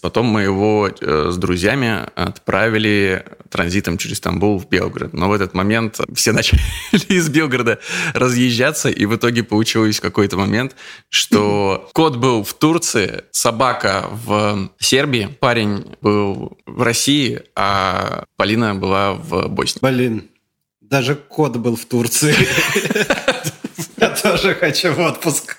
[0.00, 5.12] Потом мы его э, с друзьями отправили транзитом через Стамбул в Белгород.
[5.12, 6.60] Но в этот момент все начали
[7.08, 7.80] из Белгорода
[8.14, 10.76] разъезжаться, и в итоге получилось какой-то момент,
[11.08, 19.14] что кот был в Турции, собака в Сербии, парень был в России, а Полина была
[19.14, 19.80] в Боснии.
[19.82, 20.28] Блин,
[20.80, 22.36] даже кот был в Турции.
[23.96, 25.58] Я тоже хочу в отпуск.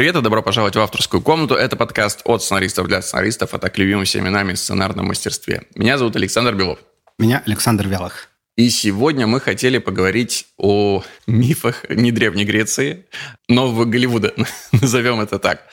[0.00, 1.54] Привет и добро пожаловать в авторскую комнату.
[1.56, 5.64] Это подкаст от сценаристов для сценаристов, а так любимым всеми нами сценарном мастерстве.
[5.74, 6.78] Меня зовут Александр Белов.
[7.18, 8.30] Меня Александр Вялых.
[8.56, 13.04] И сегодня мы хотели поговорить о мифах не Древней Греции,
[13.46, 14.32] нового Голливуда,
[14.72, 15.66] назовем это так.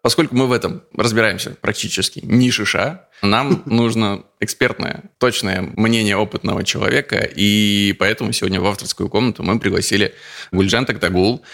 [0.00, 7.18] Поскольку мы в этом разбираемся практически ни шиша, нам нужно экспертное, точное мнение опытного человека,
[7.18, 10.14] и поэтому сегодня в авторскую комнату мы пригласили
[10.50, 11.44] Гульджан Тактагул,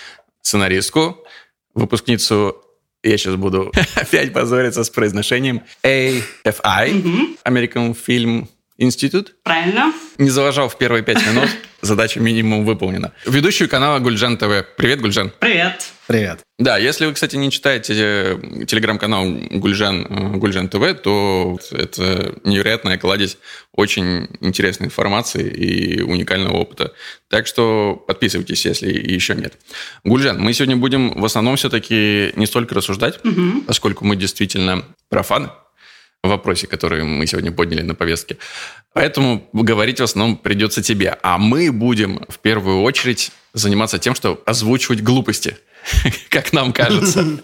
[0.41, 1.25] сценаристку,
[1.75, 2.57] выпускницу
[3.03, 8.47] я сейчас буду опять позориться с произношением AFI, American Film
[8.79, 9.29] Institute.
[9.43, 9.93] Правильно.
[10.19, 11.49] Не залажал в первые пять минут.
[11.83, 13.13] Задача минимум выполнена.
[13.27, 14.65] Ведущую канала Гульджан ТВ.
[14.77, 15.33] Привет, Гульджан.
[15.41, 15.93] Привет.
[16.07, 16.41] Привет.
[16.59, 22.99] Да, если вы, кстати, не читаете э, телеграм-канал Гульжан, э, Гульжан ТВ, то это невероятная
[22.99, 23.39] кладезь
[23.73, 26.93] очень интересной информации и уникального опыта.
[27.29, 29.55] Так что подписывайтесь, если еще нет.
[30.05, 33.63] Гульжан, мы сегодня будем в основном все-таки не столько рассуждать, угу.
[33.67, 35.51] поскольку мы действительно профаны,
[36.29, 38.39] вопросе, который мы сегодня подняли на повестке.
[38.93, 41.19] Поэтому говорить в основном придется тебе.
[41.23, 45.57] А мы будем в первую очередь заниматься тем, что озвучивать глупости–
[46.29, 47.41] как нам кажется.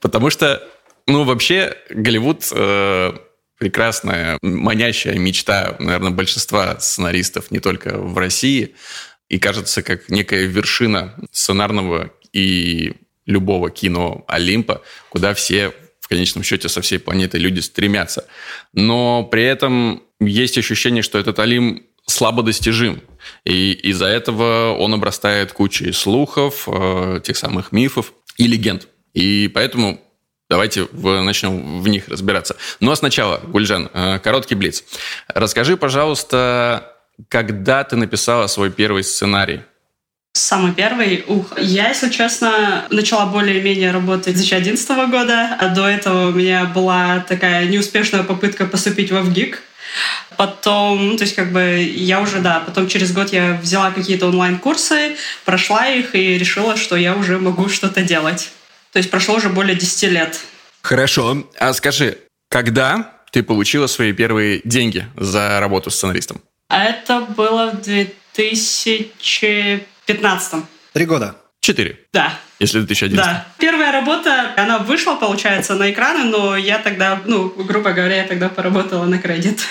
[0.00, 0.66] Потому что,
[1.06, 3.12] ну, вообще, Голливуд э,
[3.58, 8.74] прекрасная, манящая мечта, наверное, большинства сценаристов не только в России,
[9.28, 15.72] и кажется как некая вершина сценарного и любого кино Олимпа, куда все
[16.12, 18.26] конечном счете со всей планеты люди стремятся.
[18.72, 23.00] Но при этом есть ощущение, что этот Олимп слабо достижим.
[23.44, 28.88] И из-за этого он обрастает кучей слухов, э, тех самых мифов и легенд.
[29.14, 30.00] И поэтому
[30.50, 32.56] давайте в, начнем в них разбираться.
[32.80, 34.84] Ну а сначала, Гульжан, э, короткий блиц.
[35.28, 36.92] Расскажи, пожалуйста,
[37.28, 39.60] когда ты написала свой первый сценарий?
[40.34, 41.24] Самый первый?
[41.26, 46.64] Ух, я, если честно, начала более-менее работать с 2011 года, а до этого у меня
[46.64, 49.62] была такая неуспешная попытка поступить в ВГИК,
[50.36, 54.26] Потом, ну, то есть как бы я уже, да, потом через год я взяла какие-то
[54.28, 58.50] онлайн-курсы, прошла их и решила, что я уже могу что-то делать.
[58.92, 60.40] То есть прошло уже более 10 лет.
[60.82, 61.46] Хорошо.
[61.58, 66.40] А скажи, когда ты получила свои первые деньги за работу сценаристом?
[66.68, 67.80] Это было в
[70.14, 70.64] 2015.
[70.92, 71.36] Три года.
[71.60, 72.00] Четыре.
[72.12, 72.34] Да.
[72.58, 73.24] Если 2011.
[73.24, 73.46] Да.
[73.58, 78.48] Первая работа, она вышла, получается, на экраны, но я тогда, ну, грубо говоря, я тогда
[78.48, 79.66] поработала на кредит.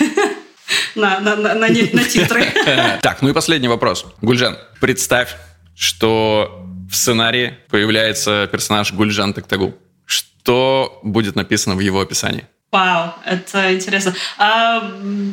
[0.94, 2.46] На, на, на, на, на титры.
[3.02, 4.06] Так, ну и последний вопрос.
[4.22, 5.34] Гульжан, представь,
[5.74, 9.76] что в сценарии появляется персонаж Гульжан Токтагул.
[10.06, 12.46] Что будет написано в его описании?
[12.72, 14.14] Вау, это интересно.
[14.38, 14.82] А,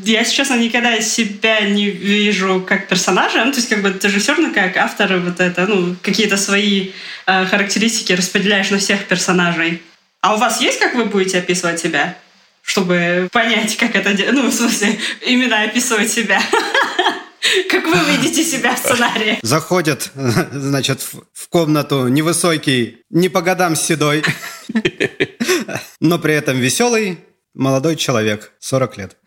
[0.04, 3.46] я, если честно, никогда себя не вижу как персонажа.
[3.46, 6.36] Ну, то есть, как бы ты же все равно как автор вот это, ну, какие-то
[6.36, 6.92] свои
[7.26, 9.82] э, характеристики распределяешь на всех персонажей.
[10.20, 12.18] А у вас есть, как вы будете описывать себя?
[12.62, 14.34] Чтобы понять, как это делать.
[14.34, 16.42] Ну, в смысле, именно описывать себя.
[17.70, 19.40] Как вы видите себя в сценарии?
[19.42, 20.12] Заходит,
[20.52, 24.24] значит, в комнату невысокий, не по годам седой,
[26.00, 27.18] но при этом веселый,
[27.54, 29.18] молодой человек, 40 лет.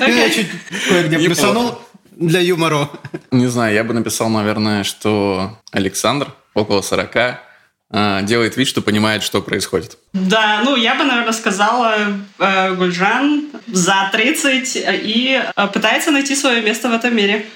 [0.00, 0.48] Я чуть
[0.88, 1.78] кое-где плюсанул
[2.12, 2.90] для юмора.
[3.30, 7.40] Не знаю, я бы написал, наверное, что Александр около 40
[7.90, 9.96] а, делает вид, что понимает, что происходит.
[10.12, 11.96] Да, ну я бы, наверное, сказала
[12.38, 17.46] э, Гульжан за 30 и э, пытается найти свое место в этом мире.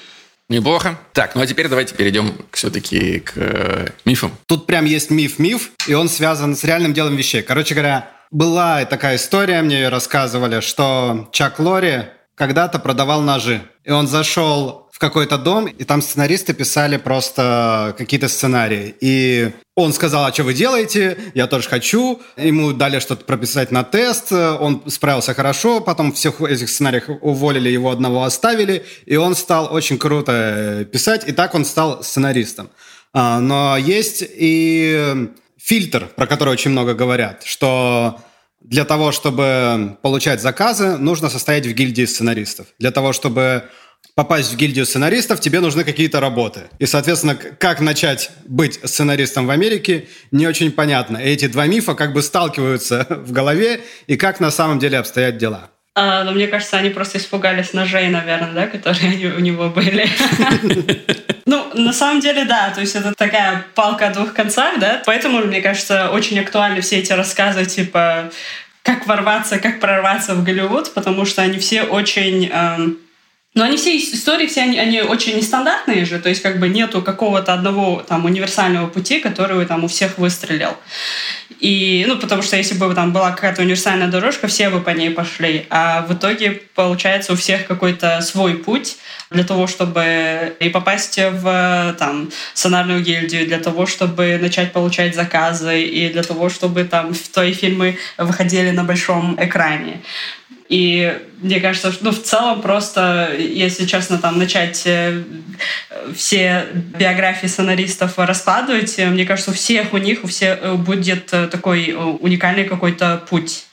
[0.53, 0.99] Неплохо.
[1.15, 4.33] Так, ну а теперь давайте перейдем все-таки к э, мифам.
[4.47, 7.43] Тут прям есть миф-миф, и он связан с реальным делом вещей.
[7.43, 12.05] Короче говоря, была такая история, мне ее рассказывали, что Чак Лори
[12.43, 13.63] когда-то продавал ножи.
[13.85, 18.97] И он зашел в какой-то дом, и там сценаристы писали просто какие-то сценарии.
[19.01, 21.17] И он сказал, а что вы делаете?
[21.35, 22.21] Я тоже хочу.
[22.37, 24.33] Ему дали что-то прописать на тест.
[24.33, 25.81] Он справился хорошо.
[25.81, 28.85] Потом всех этих сценариев уволили, его одного оставили.
[29.07, 31.29] И он стал очень круто писать.
[31.29, 32.71] И так он стал сценаристом.
[33.13, 38.19] А, но есть и фильтр, про который очень много говорят, что
[38.65, 42.67] для того, чтобы получать заказы, нужно состоять в гильдии сценаристов.
[42.79, 43.65] Для того, чтобы
[44.15, 46.63] попасть в гильдию сценаристов, тебе нужны какие-то работы.
[46.79, 51.19] И, соответственно, как начать быть сценаристом в Америке, не очень понятно.
[51.19, 55.37] И эти два мифа как бы сталкиваются в голове, и как на самом деле обстоят
[55.39, 55.71] дела.
[55.95, 60.09] А, но мне кажется, они просто испугались ножей, наверное, да, которые у него были.
[61.45, 65.39] Ну, на самом деле, да, то есть это такая палка о двух концах, да, поэтому,
[65.39, 68.31] мне кажется, очень актуальны все эти рассказы, типа,
[68.83, 72.99] как ворваться, как прорваться в Голливуд, потому что они все очень эм,
[73.55, 77.03] но они все истории, все они, они очень нестандартные же, то есть как бы нету
[77.03, 80.75] какого-то одного там универсального пути, который там у всех выстрелил.
[81.63, 85.11] И, ну, потому что если бы там была какая-то универсальная дорожка, все бы по ней
[85.11, 85.65] пошли.
[85.71, 88.97] А в итоге, получается, у всех какой-то свой путь
[89.31, 95.83] для того, чтобы и попасть в там, сценарную гильдию, для того, чтобы начать получать заказы,
[95.85, 100.03] и для того, чтобы там твои фильмы выходили на большом экране.
[100.73, 105.23] И мне кажется, что ну, в целом просто, если честно, там начать э,
[106.17, 106.67] все
[106.99, 111.95] биографии сценаристов раскладывать, э, мне кажется, у всех у них у всех э, будет такой
[111.95, 113.67] уникальный какой-то путь.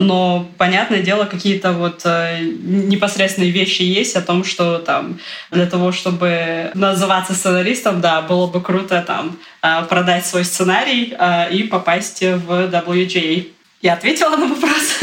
[0.00, 5.20] Но, понятное дело, какие-то вот э, непосредственные вещи есть о том, что там
[5.52, 11.52] для того, чтобы называться сценаристом, да, было бы круто там э, продать свой сценарий э,
[11.52, 13.52] и попасть в WGA.
[13.82, 14.98] Я ответила на вопрос.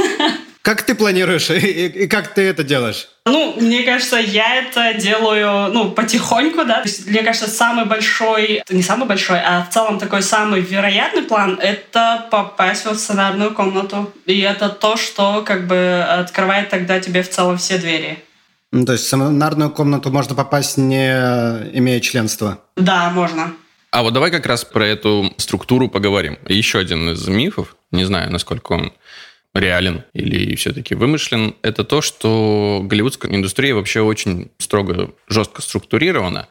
[0.62, 3.08] Как ты планируешь и, и как ты это делаешь?
[3.26, 6.82] Ну, мне кажется, я это делаю, ну, потихоньку, да.
[6.82, 11.24] То есть, мне кажется, самый большой, не самый большой, а в целом такой самый вероятный
[11.24, 14.14] план— это попасть в сценарную комнату.
[14.26, 18.24] И это то, что как бы открывает тогда тебе в целом все двери.
[18.72, 21.12] Ну, то есть в сценарную комнату можно попасть, не
[21.74, 22.60] имея членства?
[22.76, 23.54] Да, можно.
[23.92, 26.40] А вот давай как раз про эту структуру поговорим.
[26.48, 28.94] Еще один из мифов, не знаю, насколько он
[29.54, 36.48] реален или все-таки вымышлен, это то, что голливудская индустрия вообще очень строго, жестко структурирована.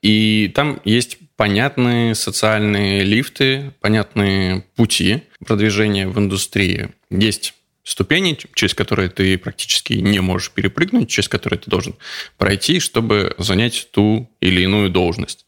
[0.00, 6.90] И там есть понятные социальные лифты, понятные пути продвижения в индустрии.
[7.10, 11.94] Есть ступени, через которые ты практически не можешь перепрыгнуть, через которые ты должен
[12.36, 15.46] пройти, чтобы занять ту или иную должность.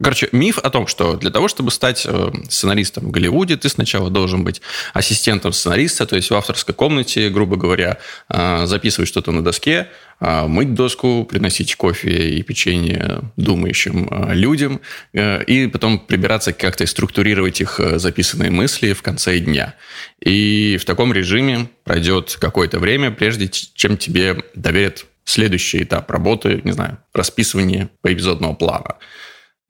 [0.00, 4.10] Короче, миф о том, что для того, чтобы стать э, сценаристом в Голливуде, ты сначала
[4.10, 4.62] должен быть
[4.94, 7.98] ассистентом сценариста, то есть в авторской комнате, грубо говоря,
[8.28, 9.88] э, записывать что-то на доске,
[10.20, 14.80] э, мыть доску, приносить кофе и печенье думающим людям,
[15.12, 19.74] и потом прибираться как-то и структурировать их записанные мысли в конце дня.
[20.20, 26.72] И в таком режиме пройдет какое-то время, прежде чем тебе доверят следующий этап работы, не
[26.72, 28.94] знаю, расписывание поэпизодного плана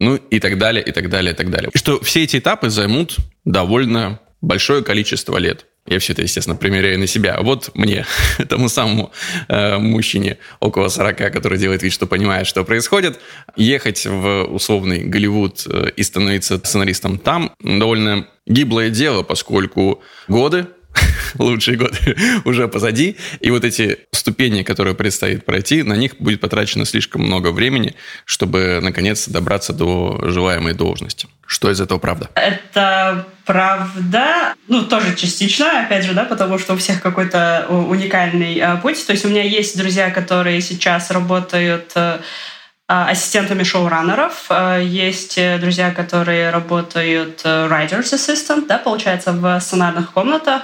[0.00, 1.70] ну и так далее, и так далее, и так далее.
[1.72, 5.66] И что все эти этапы займут довольно большое количество лет.
[5.86, 7.38] Я все это, естественно, примеряю на себя.
[7.40, 8.04] Вот мне,
[8.48, 9.10] тому самому
[9.48, 13.18] э, мужчине около 40, который делает вид, что понимает, что происходит,
[13.56, 20.66] ехать в условный Голливуд э, и становиться сценаристом там довольно гиблое дело, поскольку годы
[21.38, 23.16] лучшие годы уже позади.
[23.40, 28.80] И вот эти ступени, которые предстоит пройти, на них будет потрачено слишком много времени, чтобы,
[28.82, 31.28] наконец, добраться до желаемой должности.
[31.46, 32.28] Что из этого правда?
[32.34, 38.76] Это правда, ну, тоже частично, опять же, да, потому что у всех какой-то уникальный э,
[38.82, 39.06] путь.
[39.06, 42.18] То есть у меня есть друзья, которые сейчас работают э,
[42.88, 44.46] ассистентами шоураннеров.
[44.48, 50.62] А, есть э, друзья, которые работают э, writer's assistant, да, получается, в сценарных комнатах.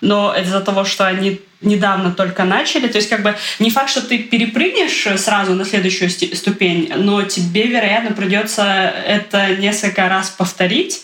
[0.00, 4.00] Но из-за того, что они недавно только начали, то есть как бы не факт, что
[4.00, 11.02] ты перепрыгнешь сразу на следующую ступень, но тебе, вероятно, придется это несколько раз повторить.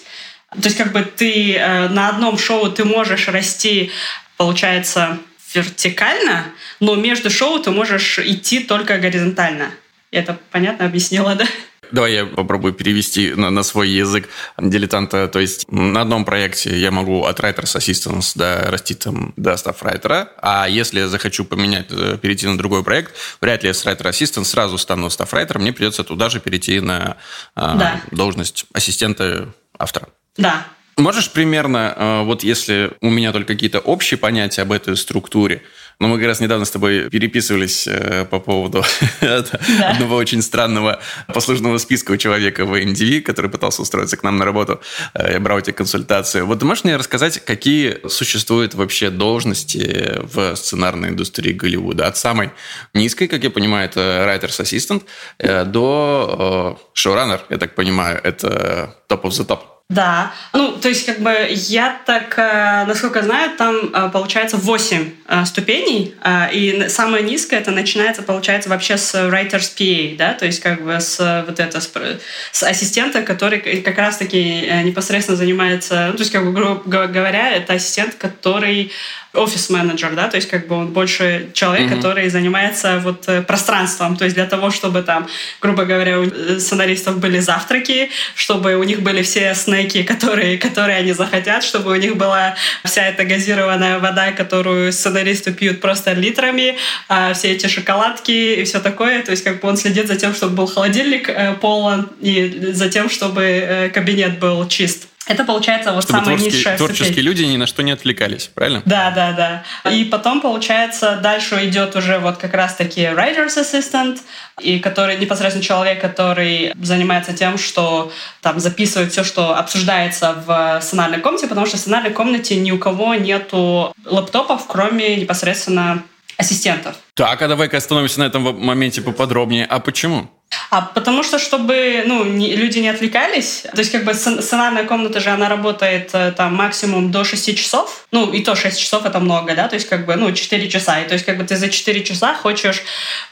[0.52, 3.90] То есть как бы ты э, на одном шоу ты можешь расти,
[4.36, 5.18] получается,
[5.54, 6.44] вертикально,
[6.78, 9.70] но между шоу ты можешь идти только горизонтально.
[10.12, 11.46] Я это понятно объяснила, да?
[11.90, 14.28] Давай я попробую перевести на, на свой язык
[14.58, 15.28] дилетанта.
[15.28, 20.30] То есть на одном проекте я могу от Writer's Assistance да, расти там до стафрайтера,
[20.40, 24.10] а если я захочу поменять, э, перейти на другой проект, вряд ли я с Writer
[24.10, 27.16] Assistant сразу стану стафрайтером, мне придется туда же перейти на
[27.56, 28.00] э, да.
[28.10, 30.08] должность ассистента автора.
[30.38, 30.66] Да,
[30.98, 35.62] Можешь примерно, э, вот если у меня только какие-то общие понятия об этой структуре,
[36.02, 38.82] но мы как раз недавно с тобой переписывались э, по поводу
[39.20, 40.98] одного очень странного
[41.32, 44.80] послужного списка у человека в NDV, который пытался устроиться к нам на работу.
[45.14, 46.40] Э, я брал эти консультации.
[46.40, 52.08] Вот ты можешь мне рассказать, какие существуют вообще должности в сценарной индустрии Голливуда?
[52.08, 52.50] От самой
[52.94, 55.04] низкой, как я понимаю, это writer's assistant,
[55.38, 59.71] до showrunner, я так понимаю, это top of the top.
[59.92, 60.32] Да.
[60.54, 65.44] Ну, то есть, как бы, я так, э, насколько знаю, там э, получается 8 э,
[65.44, 66.14] ступеней,
[66.52, 70.98] и самая низкая это начинается, получается, вообще с Writer's PA, да, то есть, как бы,
[70.98, 76.52] с вот это, с ассистента, который как раз-таки непосредственно занимается, ну, то есть, как бы,
[76.52, 78.92] грубо говоря, это ассистент, который
[79.34, 81.96] офис-менеджер, да, то есть как бы он больше человек, mm-hmm.
[81.96, 85.26] который занимается вот э, пространством, то есть для того, чтобы там,
[85.60, 90.98] грубо говоря, у э, сценаристов были завтраки, чтобы у них были все снеки, которые, которые
[90.98, 96.76] они захотят, чтобы у них была вся эта газированная вода, которую сценаристы пьют просто литрами,
[97.08, 100.34] а все эти шоколадки и все такое, то есть как бы он следит за тем,
[100.34, 105.08] чтобы был холодильник э, полон и за тем, чтобы кабинет был чист.
[105.26, 107.24] Это получается вот Чтобы самая творческие, низшая творческие ступень.
[107.24, 108.82] люди ни на что не отвлекались, правильно?
[108.84, 109.90] Да, да, да.
[109.90, 114.18] И потом, получается, дальше идет уже вот как раз-таки writer's assistant,
[114.60, 121.20] и который непосредственно человек, который занимается тем, что там записывает все, что обсуждается в сценарной
[121.20, 126.02] комнате, потому что в сценарной комнате ни у кого нету лэптопов, кроме непосредственно
[126.36, 126.96] ассистентов.
[127.14, 129.66] Так, а давай-ка остановимся на этом моменте поподробнее.
[129.66, 130.28] А почему?
[130.70, 135.20] А потому что, чтобы ну, не, люди не отвлекались, то есть как бы сценарная комната
[135.20, 139.20] же, она работает э, там максимум до 6 часов, ну и то 6 часов это
[139.20, 141.56] много, да, то есть как бы, ну, 4 часа, и то есть как бы ты
[141.56, 142.82] за 4 часа хочешь,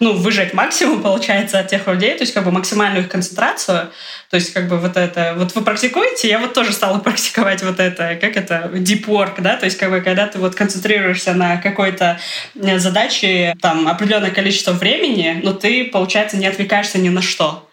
[0.00, 3.90] ну, выжать максимум, получается, от тех людей, то есть как бы максимальную их концентрацию,
[4.30, 7.80] то есть как бы вот это, вот вы практикуете, я вот тоже стала практиковать вот
[7.80, 11.58] это, как это, deep work, да, то есть как бы когда ты вот концентрируешься на
[11.58, 12.18] какой-то
[12.54, 17.66] э, задаче, там, определенное количество времени, но ты, получается, не отвлекаешься ни на что.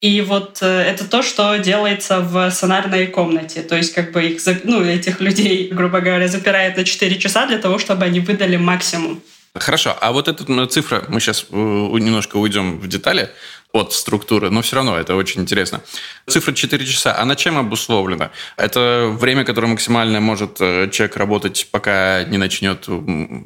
[0.00, 3.62] И вот э, это то, что делается в сценарной комнате.
[3.62, 7.58] То есть как бы их, ну, этих людей, грубо говоря, запирают на 4 часа для
[7.58, 9.22] того, чтобы они выдали максимум.
[9.54, 13.30] Хорошо, а вот эта цифра, мы сейчас э, немножко уйдем в детали,
[13.72, 15.80] от структуры, но все равно это очень интересно.
[16.26, 18.30] Цифра 4 часа, она чем обусловлена?
[18.56, 22.88] Это время, которое максимально может э, человек работать, пока не начнет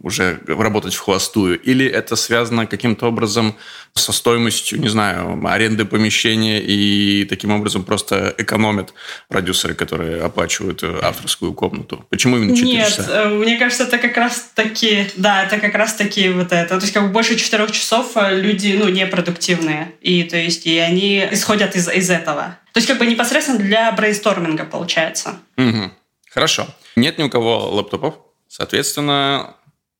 [0.03, 1.61] уже работать в холостую?
[1.61, 3.55] Или это связано каким-то образом
[3.93, 8.95] со стоимостью, не знаю, аренды помещения и таким образом просто экономят
[9.29, 12.07] продюсеры, которые оплачивают э, авторскую комнату?
[12.09, 13.03] Почему именно 4 Нет, часа?
[13.03, 16.77] Нет, э, мне кажется, это как раз таки, да, это как раз таки вот это.
[16.77, 19.93] То есть как бы больше 4 часов люди, ну, непродуктивные.
[20.01, 22.57] И то есть и они исходят из, из этого.
[22.73, 25.37] То есть как бы непосредственно для брейнсторминга получается.
[25.57, 25.91] Угу.
[26.31, 26.67] Хорошо.
[26.97, 28.15] Нет ни у кого лэптопов,
[28.49, 29.57] соответственно,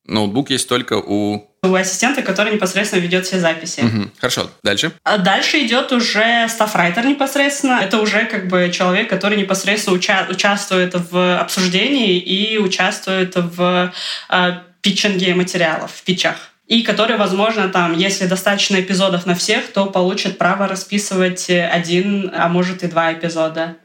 [0.07, 3.81] ноутбук есть только у у ассистента, который непосредственно ведет все записи.
[3.81, 4.11] Угу.
[4.19, 4.93] Хорошо, дальше.
[5.03, 7.81] А дальше идет уже стафрайтер непосредственно.
[7.83, 13.93] Это уже как бы человек, который непосредственно уча- участвует в обсуждении и участвует в
[14.29, 14.53] э,
[14.83, 20.39] питчинге материалов, в питчах и который, возможно, там, если достаточно эпизодов на всех, то получит
[20.39, 23.77] право расписывать один, а может и два эпизода.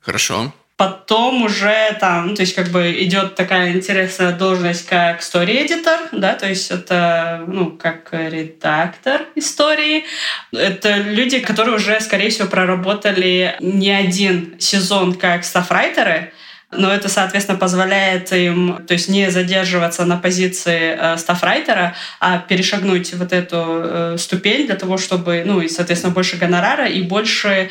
[0.00, 0.52] Хорошо.
[0.76, 6.08] Потом уже там, ну, то есть как бы идет такая интересная должность, как story editor,
[6.12, 10.04] да, то есть это, ну, как редактор истории.
[10.52, 16.32] Это люди, которые уже, скорее всего, проработали не один сезон как стафрайтеры,
[16.72, 23.14] но это, соответственно, позволяет им то есть не задерживаться на позиции э, стафрайтера, а перешагнуть
[23.14, 27.70] вот эту э, ступень для того, чтобы, ну и, соответственно, больше гонорара и больше,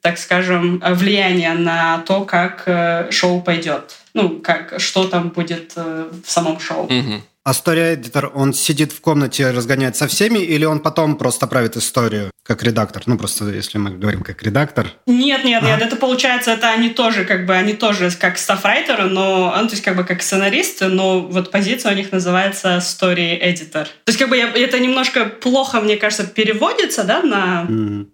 [0.00, 3.96] так скажем, влияния на то, как э, шоу пойдет.
[4.12, 6.84] Ну, как, что там будет э, в самом шоу.
[6.84, 7.22] Угу.
[7.44, 12.30] А story-эдитор, он сидит в комнате, разгоняет со всеми, или он потом просто правит историю
[12.42, 13.02] как редактор?
[13.04, 14.86] Ну, просто если мы говорим как редактор.
[15.06, 15.66] Нет, нет, а?
[15.66, 19.72] нет, это получается, это они тоже как бы, они тоже как стафрайтеры, но, ну, то
[19.72, 23.84] есть как бы как сценаристы, но вот позиция у них называется story-editor.
[23.84, 27.66] То есть как бы я, это немножко плохо, мне кажется, переводится, да, на...
[27.68, 28.13] Mm Э,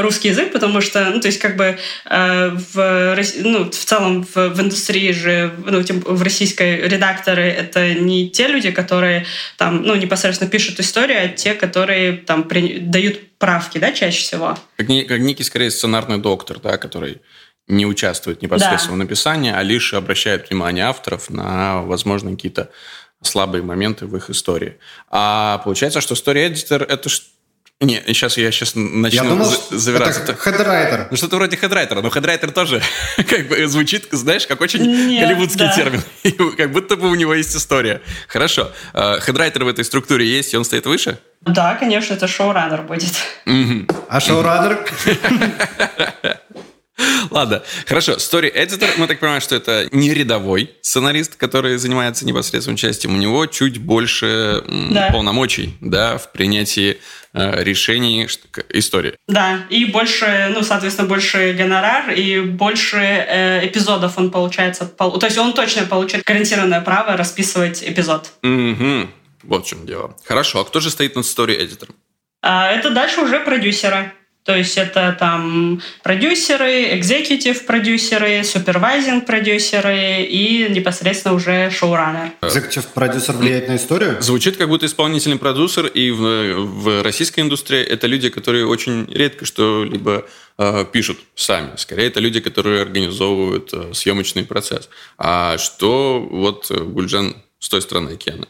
[0.00, 4.34] русский язык, потому что, ну, то есть, как бы э, в, ну, в целом в,
[4.34, 10.50] в индустрии же, ну, в российской редакторы это не те люди, которые там, ну, непосредственно
[10.50, 14.58] пишут историю, а те, которые там при, дают правки, да, чаще всего.
[14.76, 17.20] Как, как некий, скорее, сценарный доктор, да, который
[17.68, 19.04] не участвует непосредственно да.
[19.04, 22.70] в написании, а лишь обращает внимание авторов на, возможно, какие-то
[23.22, 24.78] слабые моменты в их истории.
[25.10, 27.08] А получается, что story editor— это
[27.80, 30.22] не, сейчас я сейчас начну я думал, завираться.
[30.22, 31.06] Это хедрайтер.
[31.12, 32.02] Ну, что-то вроде хедрайтера.
[32.02, 32.82] Но хедрайтер тоже
[33.16, 35.72] как бы звучит, знаешь, как очень Нет, голливудский да.
[35.72, 36.02] термин.
[36.56, 38.02] как будто бы у него есть история.
[38.26, 38.72] Хорошо.
[38.94, 41.20] А, хедрайтер в этой структуре есть, и он стоит выше?
[41.42, 43.14] Да, конечно, это шоураннер будет.
[44.08, 44.84] А шоураннер?
[47.30, 48.12] Ладно, хорошо.
[48.12, 53.14] Story Editor, мы так понимаем, что это не рядовой сценарист, который занимается непосредственным участием.
[53.14, 55.10] У него чуть больше да.
[55.10, 56.98] полномочий да, в принятии
[57.32, 58.26] э, решений
[58.70, 59.14] истории.
[59.28, 64.86] Да, и больше, ну, соответственно, больше гонорар и больше э, эпизодов он получается.
[64.86, 65.18] Пол...
[65.18, 68.32] То есть он точно получает гарантированное право расписывать эпизод.
[68.42, 69.08] Угу.
[69.44, 70.16] Вот в чем дело.
[70.24, 71.90] Хорошо, а кто же стоит над Story Editor?
[72.42, 74.12] А, это дальше уже продюсеры.
[74.48, 82.32] То есть это там продюсеры, экзекутив продюсеры, супервайзинг продюсеры и непосредственно уже шоураннер.
[82.40, 84.16] Экзекутив продюсер влияет на историю?
[84.22, 89.44] Звучит как будто исполнительный продюсер, и в, в российской индустрии это люди, которые очень редко
[89.44, 90.24] что-либо
[90.56, 91.72] э, пишут сами.
[91.76, 94.88] Скорее, это люди, которые организовывают э, съемочный процесс.
[95.18, 98.48] А что вот Гульджан с той стороны океана?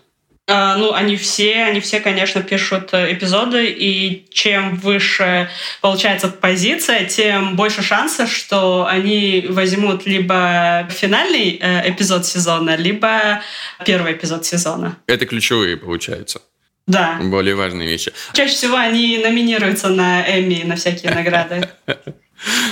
[0.50, 5.50] А, ну, они все, они все, конечно, пишут э, эпизоды, и чем выше
[5.82, 13.42] получается позиция, тем больше шансов, что они возьмут либо финальный э, эпизод сезона, либо
[13.84, 14.96] первый эпизод сезона.
[15.06, 16.40] Это ключевые, получается.
[16.86, 17.18] Да.
[17.20, 18.14] Более важные вещи.
[18.32, 21.68] Чаще всего они номинируются на Эмми, на всякие награды.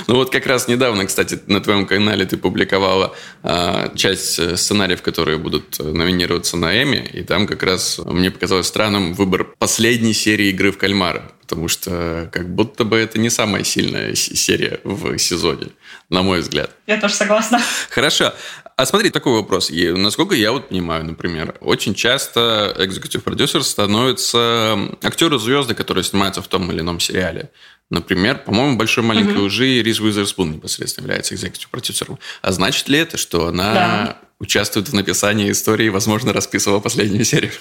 [0.07, 5.01] Ну вот как раз недавно, кстати, на твоем канале ты публиковала а, часть э, сценариев,
[5.01, 10.13] которые будут э, номинироваться на Эми, и там как раз мне показалось странным выбор последней
[10.13, 15.17] серии игры в кальмара, потому что как будто бы это не самая сильная серия в
[15.17, 15.67] сезоне,
[16.09, 16.71] на мой взгляд.
[16.87, 17.61] Я тоже согласна.
[17.89, 18.33] Хорошо.
[18.77, 19.71] А смотри, такой вопрос.
[19.71, 26.47] И, насколько я вот понимаю, например, очень часто экзекутив продюсер становится актеры-звезды, которые снимаются в
[26.47, 27.49] том или ином сериале.
[27.89, 32.19] Например, по-моему, «Большой маленькой лжи» Риз Уизерспун непосредственно является экзекутив продюсером.
[32.41, 34.21] А значит ли это, что она да.
[34.39, 37.51] участвует в написании истории и, возможно, расписывала последнюю серию?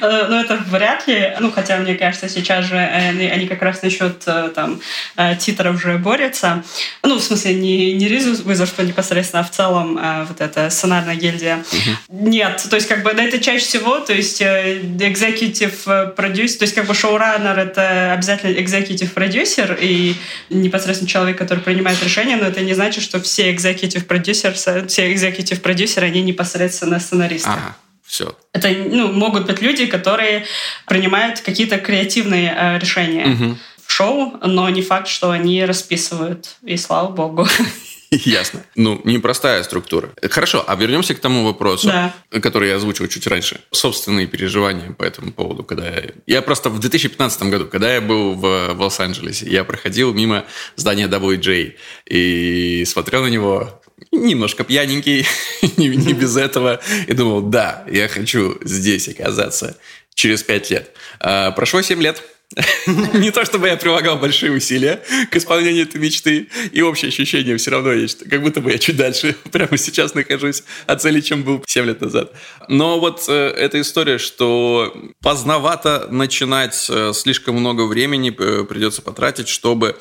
[0.00, 1.34] Э, ну, это вряд ли.
[1.40, 4.80] Ну, хотя, мне кажется, сейчас же они, они как раз насчет э, там
[5.16, 6.62] э, титров уже борются.
[7.02, 9.98] Ну, в смысле, не, не Ризу вызов, что непосредственно, а в целом
[10.28, 11.56] вот эта сценарная гильдия.
[11.56, 12.28] Угу.
[12.28, 16.74] Нет, то есть, как бы, да, это чаще всего, то есть, executive продюсер, то есть,
[16.74, 20.14] как бы, шоураннер— это обязательно executive продюсер и
[20.50, 25.60] непосредственно человек, который принимает решения, но это не значит, что все executive продюсеры, все executive
[25.60, 27.50] продюсеры, они непосредственно сценаристы.
[27.50, 27.76] Ага.
[28.06, 28.36] Все.
[28.52, 30.46] Это ну, могут быть люди, которые
[30.86, 33.56] принимают какие-то креативные э, решения угу.
[33.84, 36.56] в шоу, но не факт, что они расписывают.
[36.62, 37.46] И слава богу.
[38.10, 38.64] Ясно.
[38.74, 40.10] Ну, непростая структура.
[40.30, 42.14] Хорошо, а вернемся к тому вопросу, да.
[42.40, 43.60] который я озвучил чуть раньше.
[43.72, 46.10] Собственные переживания по этому поводу, когда я...
[46.26, 50.44] Я просто в 2015 году, когда я был в, в Лос-Анджелесе, я проходил мимо
[50.76, 51.74] здания WJ
[52.08, 55.26] и смотрел на него немножко пьяненький,
[55.76, 59.76] не, не без этого, и думал, да, я хочу здесь оказаться
[60.14, 60.92] через пять лет.
[61.20, 62.22] А, прошло семь лет,
[62.86, 67.72] Не то чтобы я прилагал большие усилия к исполнению этой мечты, и общее ощущение все
[67.72, 71.64] равно есть, как будто бы я чуть дальше прямо сейчас нахожусь от цели, чем был
[71.66, 72.32] 7 лет назад.
[72.68, 79.48] Но вот э, эта история, что поздновато начинать, э, слишком много времени э, придется потратить,
[79.48, 79.96] чтобы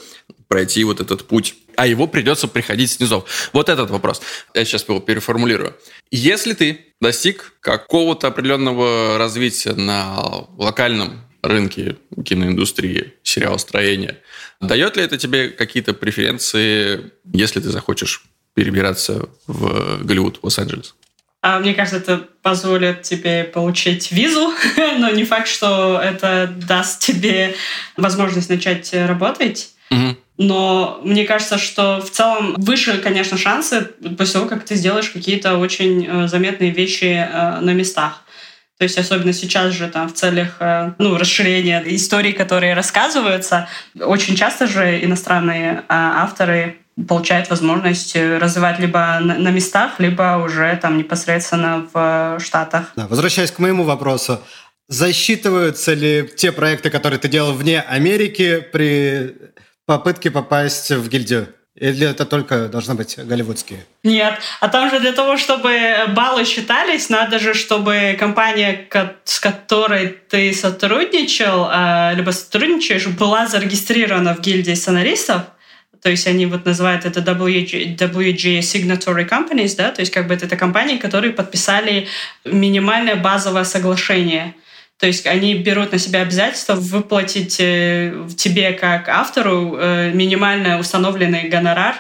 [0.48, 1.56] пройти вот этот путь.
[1.76, 3.26] А его придется приходить снизу.
[3.54, 4.22] Вот этот вопрос.
[4.54, 5.76] Я сейчас его переформулирую.
[6.12, 14.18] Если ты достиг какого-то определенного развития на локальном рынке киноиндустрии, сериалостроения.
[14.62, 20.96] Дает ли это тебе какие-то преференции, если ты захочешь перебираться в Голливуд, в Лос-Анджелес?
[21.42, 24.52] А мне кажется, это позволит тебе получить визу,
[24.98, 27.54] но не факт, что это даст тебе
[27.98, 29.70] возможность начать работать.
[29.92, 30.18] Угу.
[30.38, 33.82] Но мне кажется, что в целом выше, конечно, шансы
[34.18, 38.25] после того, как ты сделаешь какие-то очень э, заметные вещи э, на местах.
[38.78, 44.36] То есть особенно сейчас же там в целях э, ну, расширения историй, которые рассказываются, очень
[44.36, 51.88] часто же иностранные а, авторы получают возможность развивать либо на местах, либо уже там непосредственно
[51.94, 52.92] в Штатах.
[52.96, 54.42] Да, возвращаясь к моему вопросу,
[54.88, 59.36] засчитываются ли те проекты, которые ты делал вне Америки при
[59.86, 61.50] попытке попасть в гильдию?
[61.76, 63.86] Или это только должны быть голливудские?
[64.04, 64.40] Нет.
[64.62, 65.78] А там же для того, чтобы
[66.16, 68.88] баллы считались, надо же, чтобы компания,
[69.26, 75.42] с которой ты сотрудничал, а, либо сотрудничаешь, была зарегистрирована в гильдии сценаристов.
[76.02, 80.36] То есть они вот называют это WG, WG Signatory Companies, да, то есть как бы
[80.36, 82.08] это компании, которые подписали
[82.46, 84.54] минимальное базовое соглашение–
[85.00, 91.50] то есть они берут на себя обязательство выплатить э, тебе как автору э, минимально установленный
[91.50, 91.96] гонорар,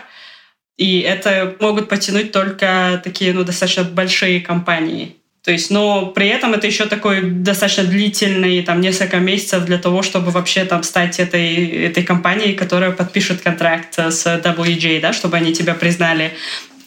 [0.78, 5.16] и это могут потянуть только такие ну, достаточно большие компании.
[5.44, 10.02] То есть, но при этом это еще такой достаточно длительный, там, несколько месяцев для того,
[10.02, 15.54] чтобы вообще там стать этой, этой компанией, которая подпишет контракт с WJ, да, чтобы они
[15.54, 16.34] тебя признали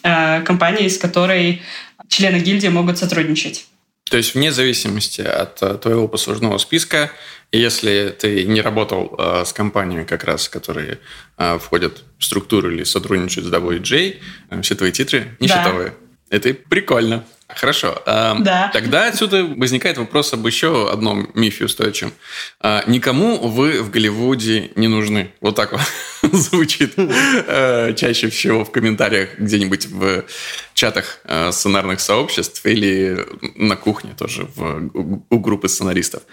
[0.03, 1.61] э, компанией, с которой
[2.09, 3.65] члены гильдии могут сотрудничать.
[4.09, 7.11] То есть вне зависимости от э, твоего послужного списка,
[7.51, 10.99] если ты не работал э, с компаниями как раз, которые
[11.37, 14.17] э, входят в структуру или сотрудничают с WJ,
[14.49, 15.89] э, все твои титры нищетовые.
[15.89, 16.37] Да.
[16.37, 17.25] Это прикольно.
[17.55, 18.01] Хорошо.
[18.05, 18.69] Э, да.
[18.71, 22.13] Тогда отсюда возникает вопрос об еще одном мифе устойчивом.
[22.61, 25.33] Э, никому вы в Голливуде не нужны.
[25.41, 25.81] Вот так вот
[26.33, 30.25] звучит э, чаще всего в комментариях где-нибудь в
[30.73, 34.89] чатах э, сценарных сообществ или на кухне тоже в,
[35.29, 36.23] у группы сценаристов.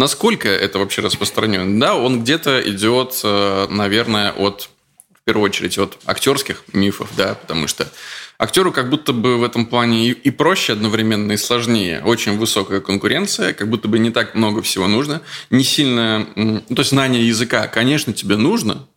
[0.00, 1.78] Насколько это вообще распространено?
[1.78, 4.70] Да, он где-то идет, э, наверное, от,
[5.30, 7.86] первую очередь, от актерских мифов, да, потому что
[8.36, 12.02] актеру как будто бы в этом плане и, и проще одновременно, и сложнее.
[12.04, 15.22] Очень высокая конкуренция, как будто бы не так много всего нужно.
[15.50, 16.26] Не сильно...
[16.34, 18.88] Ну, то есть знание языка, конечно, тебе нужно,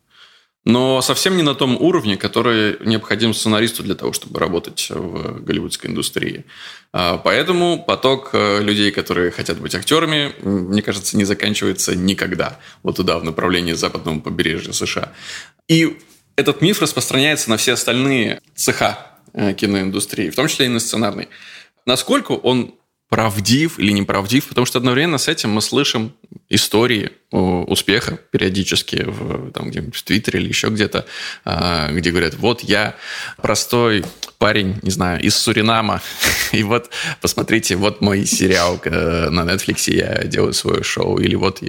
[0.66, 5.92] но совсем не на том уровне, который необходим сценаристу для того, чтобы работать в голливудской
[5.92, 6.46] индустрии.
[6.94, 12.60] А, поэтому поток э, людей, которые хотят быть актерами, мне кажется, не заканчивается никогда.
[12.82, 15.14] Вот туда, в направлении западного побережья США.
[15.68, 16.00] И
[16.36, 18.98] этот миф распространяется на все остальные цеха
[19.34, 21.30] э, киноиндустрии, в том числе и на сценарный.
[21.86, 22.76] Насколько он
[23.14, 26.16] правдив или неправдив, потому что одновременно с этим мы слышим
[26.50, 31.06] истории успеха периодически в, там где-нибудь в Твиттере или еще где-то,
[31.46, 32.96] а, где говорят, вот я
[33.38, 34.04] простой
[34.40, 36.02] парень, не знаю, из Суринама,
[36.52, 36.90] и вот
[37.22, 41.62] посмотрите, вот мой сериал э, на Netflix, я делаю свое шоу, или вот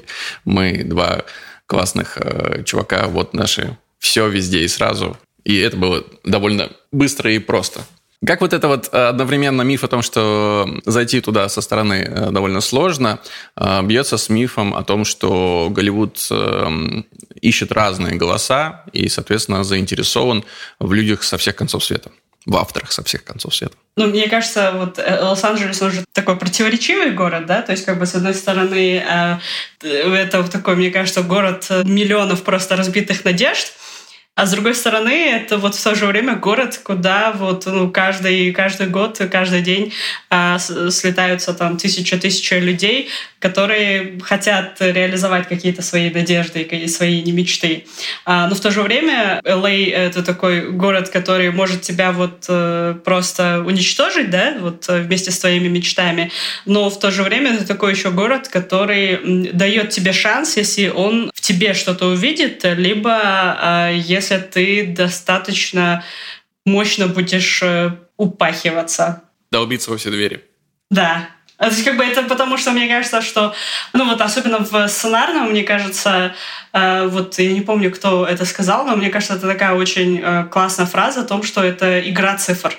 [0.47, 1.25] мы два
[1.67, 5.17] классных э, чувака, вот наши все везде и сразу.
[5.45, 7.81] И это было довольно быстро и просто.
[8.27, 12.31] Как вот это вот э, одновременно миф о том, что зайти туда со стороны э,
[12.31, 13.19] довольно сложно,
[13.57, 16.31] э, бьется с мифом о том, что Голливуд
[17.41, 20.45] ищет разные голоса и, соответственно, заинтересован
[20.79, 22.11] в людях со всех концов света
[22.47, 23.75] в авторах со всех концов света.
[23.97, 28.15] Ну, мне кажется, вот Лос-Анджелес уже такой противоречивый город, да, то есть как бы с
[28.15, 29.03] одной стороны
[29.81, 33.73] это такой, мне кажется, город миллионов просто разбитых надежд,
[34.37, 38.53] а с другой стороны, это вот в то же время город, куда вот ну, каждый,
[38.53, 39.93] каждый год, каждый день
[40.29, 43.09] а, слетаются там тысяча-тысяча людей,
[43.45, 47.85] которые хотят реализовать какие-то свои надежды и свои мечты.
[48.25, 52.97] А, но в то же время LA— это такой город, который может тебя вот э,
[53.05, 56.33] просто уничтожить, да, вот э, вместе с твоими мечтами.
[56.65, 61.31] Но в то же время это такой еще город, который дает тебе шанс, если он
[61.35, 66.03] в тебе что-то увидит, либо а, если ты достаточно
[66.65, 69.25] мощно будешь э, упахиваться.
[69.51, 70.43] Долбиться во все двери.
[70.91, 73.55] Да, то есть, как бы это потому, что мне кажется, что,
[73.93, 76.35] ну вот особенно в сценарном, мне кажется,
[76.73, 80.45] э, вот я не помню, кто это сказал, но мне кажется, это такая очень э,
[80.51, 82.75] классная фраза о том, что это игра цифр.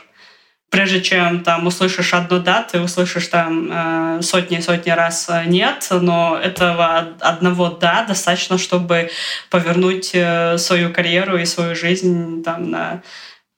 [0.69, 5.45] Прежде чем там услышишь одну да, ты услышишь там э, сотни и сотни раз э,
[5.45, 9.09] нет, но этого одного да достаточно, чтобы
[9.49, 13.03] повернуть э, свою карьеру и свою жизнь там на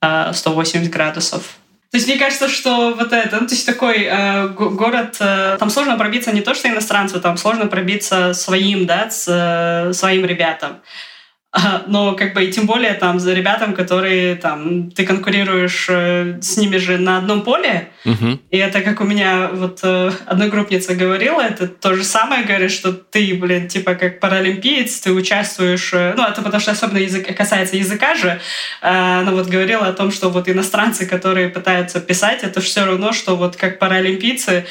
[0.03, 1.57] э, 180 градусов.
[1.97, 5.71] То есть мне кажется, что вот это, ну, то есть такой э, город, э, там
[5.71, 10.77] сложно пробиться не то, что иностранцу, там сложно пробиться своим, да, с, э, своим ребятам.
[11.57, 16.37] А, но как бы и тем более там за ребятам, которые там ты конкурируешь э,
[16.39, 18.39] с ними же на одном поле, угу.
[18.51, 22.93] и это как у меня вот э, одногруппница говорила, это то же самое, говорит, что
[22.93, 27.75] ты, блин, типа как паралимпиец, ты участвуешь, э, ну это потому что особенно язык, касается
[27.75, 28.39] языка же,
[28.81, 33.35] она вот говорила о том, что вот иностранцы, которые пытаются писать, это все равно, что
[33.35, 34.65] вот как паралимпийцы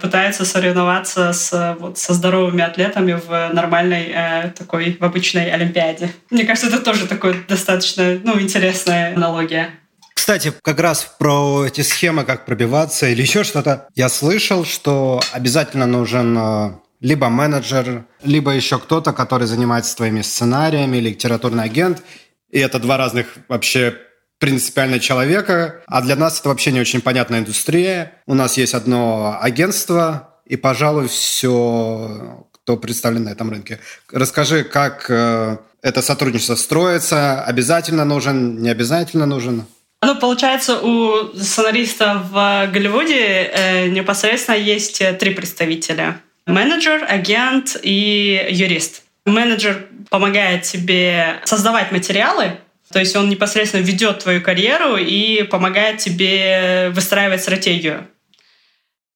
[0.00, 6.10] пытаются соревноваться с, вот, со здоровыми атлетами в нормальной такой, в обычной олимпиаде.
[6.30, 9.70] Мне кажется, это тоже такой достаточно ну, интересная аналогия.
[10.14, 15.86] Кстати, как раз про эти схемы, как пробиваться или еще что-то, я слышал, что обязательно
[15.86, 22.02] нужен э, либо менеджер, либо еще кто-то, который занимается твоими сценариями, литературный агент.
[22.50, 23.98] И это два разных вообще
[24.38, 25.82] принципиально человека.
[25.86, 28.12] А для нас это вообще не очень понятная индустрия.
[28.26, 33.80] У нас есть одно агентство, и, пожалуй, все, кто представлен на этом рынке.
[34.10, 39.66] Расскажи, как э, это сотрудничество строится, обязательно нужен, не обязательно нужен?
[40.02, 46.20] Ну, получается, у сценариста в Голливуде э, непосредственно есть э, три представителя.
[46.46, 49.02] Менеджер, агент и юрист.
[49.26, 52.58] Менеджер помогает тебе создавать материалы,
[52.90, 58.06] то есть он непосредственно ведет твою карьеру и помогает тебе выстраивать стратегию.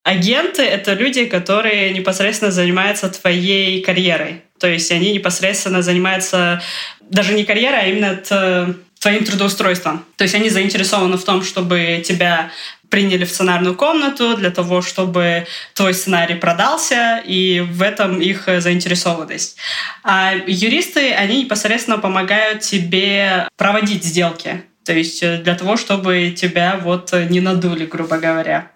[0.04, 4.42] агенты— это люди, которые непосредственно занимаются твоей карьерой.
[4.58, 6.60] То есть они непосредственно занимаются
[7.00, 10.04] даже не карьерой, а именно твоим трудоустройством.
[10.16, 12.50] То есть они заинтересованы в том, чтобы тебя
[12.88, 19.58] приняли в сценарную комнату для того, чтобы твой сценарий продался, и в этом их заинтересованность.
[20.02, 24.62] А юристы, они непосредственно помогают тебе проводить сделки.
[24.84, 28.70] То есть э, для того, чтобы тебя вот не надули, грубо говоря.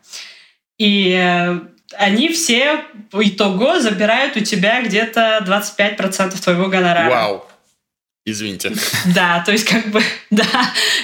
[0.76, 1.60] И э,
[1.98, 7.10] они все по итогу забирают у тебя где-то 25% твоего гонорара.
[7.10, 7.46] Вау!
[8.24, 8.72] Извините.
[9.14, 10.00] Да, то есть как бы,
[10.30, 10.44] да.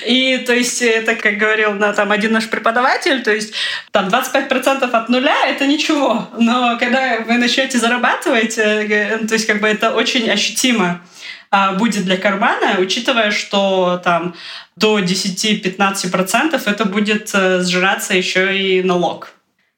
[0.06, 3.54] И то есть это, как говорил на, там один наш преподаватель, то есть
[3.90, 6.28] там 25% от нуля— это ничего.
[6.38, 11.00] Но когда вы начнете зарабатывать, э, то есть как бы это очень ощутимо
[11.50, 14.36] а, будет для кармана, учитывая, что там
[14.76, 19.32] до 10-15% это будет э, сжираться еще и налог.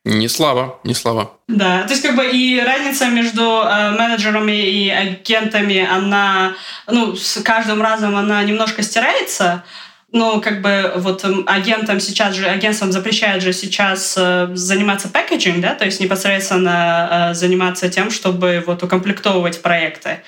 [0.05, 1.39] Не слабо, не слабо.
[1.47, 6.55] Да, то есть как бы и разница между э, менеджерами и агентами, она,
[6.87, 9.63] ну, с каждым разом она немножко стирается,
[10.11, 15.75] но как бы вот агентам сейчас же, агентствам запрещают же сейчас э, заниматься пакетинг, да,
[15.75, 20.23] то есть непосредственно э, заниматься тем, чтобы вот укомплектовывать проекты.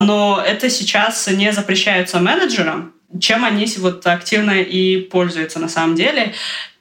[0.00, 6.34] Но это сейчас не запрещается менеджерам, чем они вот активно и пользуются на самом деле.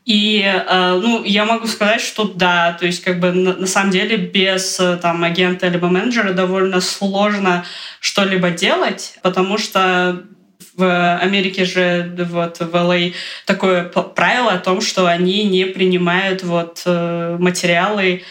[0.07, 3.91] И, э, ну, я могу сказать, что да, то есть, как бы, на, на самом
[3.91, 7.65] деле, без э, там агента либо менеджера довольно сложно
[7.99, 10.23] что-либо делать, потому что
[10.77, 13.13] в Америке же, вот в LA, а
[13.45, 18.23] такое правило о том, что они не принимают вот э, материалы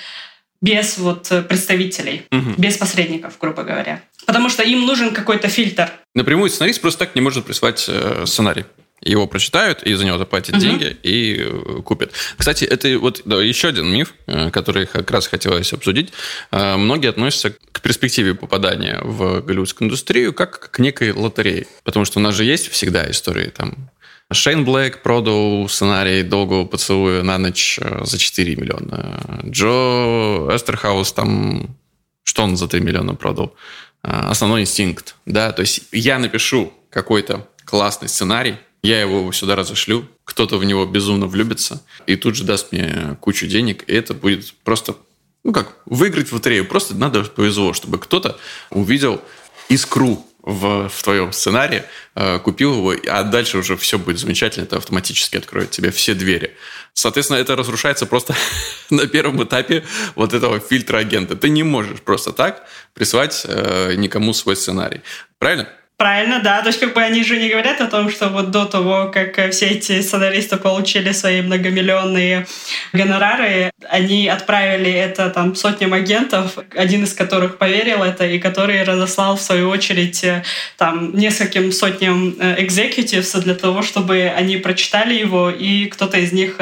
[0.63, 2.55] без вот представителей, угу.
[2.57, 4.01] без посредников, грубо говоря.
[4.25, 5.91] Потому что им нужен какой-то фильтр.
[6.15, 7.91] Напрямую сценарист просто так не может прислать
[8.25, 8.65] сценарий
[9.01, 10.61] его прочитают и за него заплатят угу.
[10.61, 12.13] деньги и э, купят.
[12.37, 16.13] Кстати, это вот да, еще один миф, э, который как раз хотелось обсудить.
[16.51, 21.67] Э, многие относятся к перспективе попадания в голливудскую индустрию как к некой лотерее.
[21.85, 23.91] Потому что у нас же есть всегда истории там
[24.33, 29.41] Шейн Блэк продал сценарий «Долгого поцелуя на ночь» за 4 миллиона.
[29.45, 31.77] Джо Эстерхаус там...
[32.25, 33.55] Что он за 3 миллиона продал?
[34.03, 35.15] Основной инстинкт.
[35.27, 40.87] Да, то есть я напишу какой-то классный сценарий, я его сюда разошлю, кто-то в него
[40.87, 44.97] безумно влюбится и тут же даст мне кучу денег, и это будет просто,
[45.45, 46.67] ну как, выиграть в лотерею.
[46.67, 48.39] Просто надо повезло, чтобы кто-то
[48.71, 49.21] увидел
[49.69, 51.83] искру в, в твоем сценарии,
[52.15, 56.57] э, купил его, а дальше уже все будет замечательно, это автоматически откроет тебе все двери.
[56.95, 58.37] Соответственно, это разрушается просто
[58.91, 59.85] на первом этапе
[60.15, 61.35] вот этого фильтра агента.
[61.35, 65.03] Ты не можешь просто так прислать э, никому свой сценарий.
[65.39, 65.69] Правильно?
[65.99, 66.61] Правильно, да.
[66.61, 69.39] То есть как бы они же не говорят о том, что вот до того, как
[69.39, 72.47] э, все эти сценаристы получили свои многомиллионные
[72.93, 79.37] гонорары, они отправили это там сотням агентов, один из которых поверил это и который разослал
[79.37, 80.45] в свою очередь э,
[80.77, 86.59] там нескольким сотням экзекутивс для того, чтобы они прочитали его и кто-то из них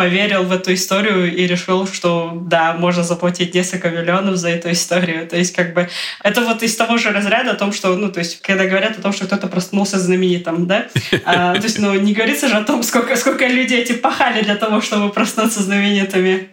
[0.00, 5.28] поверил в эту историю и решил, что да, можно заплатить несколько миллионов за эту историю.
[5.28, 5.90] То есть как бы
[6.24, 9.02] это вот из того же разряда о том, что, ну, то есть когда говорят о
[9.02, 10.86] том, что кто-то проснулся знаменитым, да,
[11.26, 14.56] а, то есть, ну, не говорится же о том, сколько, сколько людей эти пахали для
[14.56, 16.48] того, чтобы проснуться знаменитыми.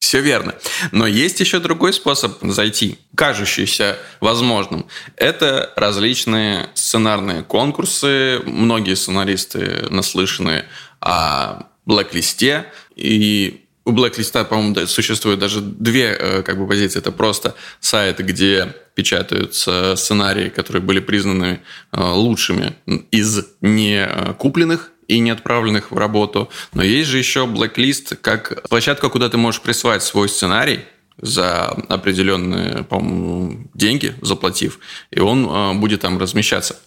[0.00, 0.54] Все верно.
[0.90, 4.86] Но есть еще другой способ зайти, кажущийся возможным.
[5.16, 8.40] Это различные сценарные конкурсы.
[8.46, 10.64] Многие сценаристы наслышаны
[11.00, 16.98] о блэк-листе, и у блэк-листа, по-моему, существует даже две э, как бы, позиции.
[16.98, 21.60] Это просто сайт, где печатаются сценарии, которые были признаны
[21.92, 22.74] э, лучшими
[23.10, 24.06] из не
[24.38, 26.50] купленных и не отправленных в работу.
[26.74, 30.80] Но есть же еще блэк-лист как площадка, куда ты можешь присылать свой сценарий,
[31.20, 34.78] за определенные, по-моему, деньги, заплатив,
[35.10, 36.78] и он э, будет там размещаться.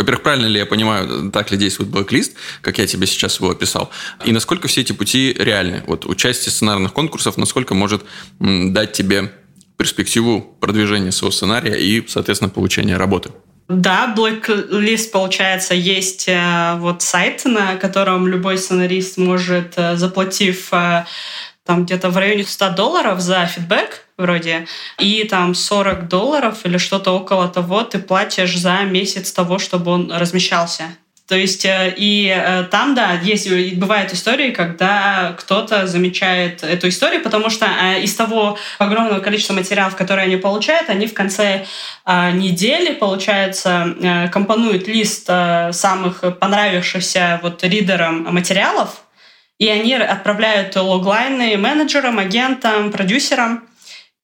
[0.00, 2.32] Во-первых, правильно ли я понимаю, так ли действует блэк-лист,
[2.62, 3.90] как я тебе сейчас его описал,
[4.24, 5.84] и насколько все эти пути реальны?
[5.86, 8.02] Вот участие сценарных конкурсах, насколько может
[8.38, 9.30] дать тебе
[9.76, 13.30] перспективу продвижения своего сценария и, соответственно, получения работы?
[13.68, 21.04] Да, Blacklist, получается, есть э, вот сайт, на котором любой сценарист может, э, заплатив э,
[21.64, 24.66] там где-то в районе 100 долларов за фидбэк вроде,
[24.98, 30.12] и там 40 долларов или что-то около того ты платишь за месяц того, чтобы он
[30.12, 30.84] размещался.
[31.30, 37.22] То есть э, и э, там, да, есть, бывают истории, когда кто-то замечает эту историю,
[37.22, 41.66] потому что э, из того огромного количества материалов, которые они получают, они в конце
[42.04, 49.02] недели, получается, компонуют лист самых понравившихся вот ридерам материалов,
[49.60, 53.62] и они отправляют логлайны менеджерам, агентам, продюсерам,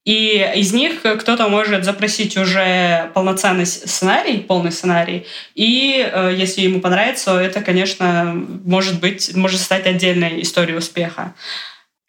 [0.07, 6.81] и из них кто-то может запросить уже полноценный сценарий, полный сценарий, и э, если ему
[6.81, 8.33] понравится, это, конечно,
[8.65, 11.35] может быть, может стать отдельной историей успеха.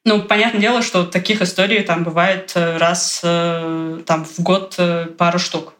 [0.05, 4.79] Ну, понятное дело, что таких историй там бывает э, раз э, там, в год
[5.17, 5.73] пару штук.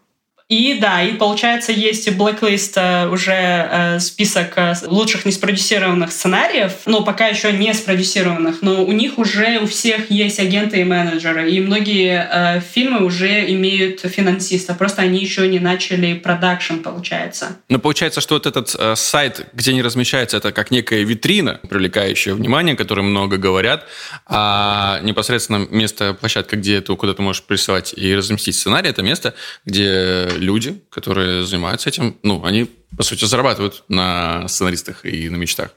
[0.50, 7.04] И да, и получается есть блэклист э, уже э, список э, лучших неспродюсированных сценариев, но
[7.04, 11.60] пока еще не спродюсированных, но у них уже у всех есть агенты и менеджеры, и
[11.60, 17.58] многие э, фильмы уже имеют финансиста, просто они еще не начали продакшн, получается.
[17.68, 22.34] Но получается, что вот этот э, сайт, где они размещаются, это как некая витрина, привлекающая
[22.34, 23.86] внимание, о которой много говорят,
[24.26, 29.34] а непосредственно место, площадка, где ты куда ты можешь присылать и разместить сценарий, это место,
[29.66, 35.71] где люди, которые занимаются этим, ну, они, по сути, зарабатывают на сценаристах и на мечтах.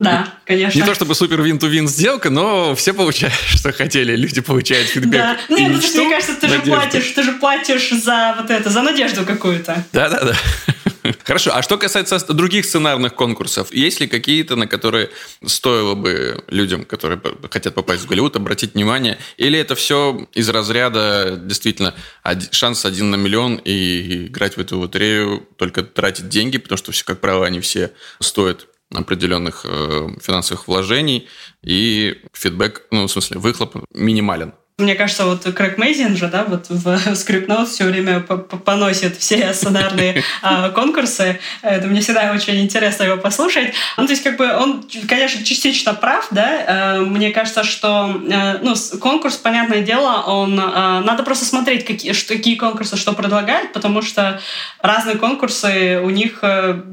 [0.00, 0.78] Да, конечно.
[0.78, 4.16] Не то чтобы супер вин-ту-вин сделка, но все получают, что хотели.
[4.16, 5.20] Люди получают фидбэк.
[5.20, 5.36] Да.
[5.50, 8.80] Нет, ну, мечту, мне кажется, ты же платишь, ты же платишь за вот это, за
[8.80, 9.84] надежду какую-то.
[9.92, 10.34] Да, да, да.
[11.24, 15.10] Хорошо, а что касается других сценарных конкурсов, есть ли какие-то, на которые
[15.44, 17.20] стоило бы людям, которые
[17.50, 19.18] хотят попасть в Голливуд, обратить внимание?
[19.36, 21.94] Или это все из разряда действительно
[22.50, 27.04] шанс один на миллион и играть в эту лотерею, только тратить деньги, потому что все,
[27.04, 31.28] как правило, они все стоят определенных э, финансовых вложений,
[31.62, 34.52] и фидбэк, ну, в смысле, выхлоп минимален.
[34.80, 40.22] Мне кажется, вот Крэг Мейзин же, да, вот в Script все время поносит все сценарные
[40.42, 41.38] а, конкурсы.
[41.62, 43.72] Это мне всегда очень интересно его послушать.
[43.96, 46.96] Ну, то есть, как бы, он, конечно, частично прав, да.
[46.96, 50.58] Э, мне кажется, что, э, ну, конкурс, понятное дело, он...
[50.58, 54.40] Э, надо просто смотреть, какие, какие конкурсы что предлагают, потому что
[54.80, 56.42] разные конкурсы, у них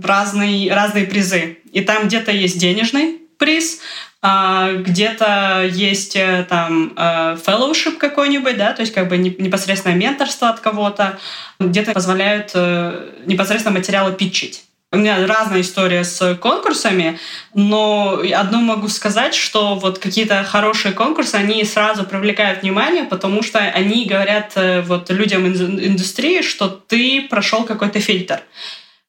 [0.03, 1.57] разные, разные призы.
[1.71, 3.79] И там где-то есть денежный приз,
[4.23, 10.59] где-то есть э, там э, fellowship какой-нибудь, да, то есть как бы непосредственно менторство от
[10.59, 11.19] кого-то,
[11.59, 14.63] где-то позволяют э, непосредственно материалы питчить.
[14.91, 17.19] У меня разная история с конкурсами,
[17.53, 23.59] но одно могу сказать, что вот какие-то хорошие конкурсы, они сразу привлекают внимание, потому что
[23.59, 24.53] они говорят
[24.85, 28.41] вот людям индустрии, что ты прошел какой-то фильтр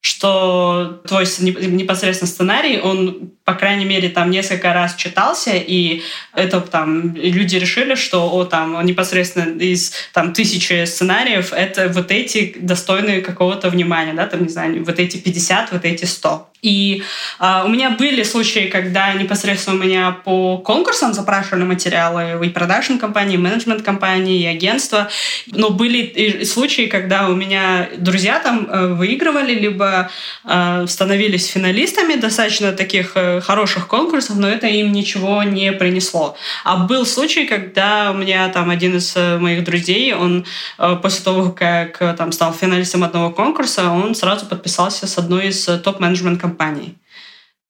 [0.01, 6.03] что твой непосредственно сценарий, он, по крайней мере, там несколько раз читался, и
[6.35, 12.55] это там люди решили, что о, там непосредственно из там тысячи сценариев это вот эти
[12.61, 16.49] достойные какого-то внимания, да, там, не знаю, вот эти 50, вот эти 100.
[16.63, 17.03] И
[17.41, 22.97] э, у меня были случаи, когда непосредственно у меня по конкурсам запрашивали материалы и продакшн
[22.97, 25.09] компании, менеджмент компании, и агентства.
[25.47, 30.11] Но были и случаи, когда у меня друзья там э, выигрывали, либо
[30.45, 36.37] э, становились финалистами достаточно таких э, хороших конкурсов, но это им ничего не принесло.
[36.65, 40.45] А был случай, когда у меня там один из э, моих друзей, он
[40.79, 45.49] э, после того, как э, там стал финалистом одного конкурса, он сразу подписался с одной
[45.49, 46.48] из э, топ-менеджмент компаний.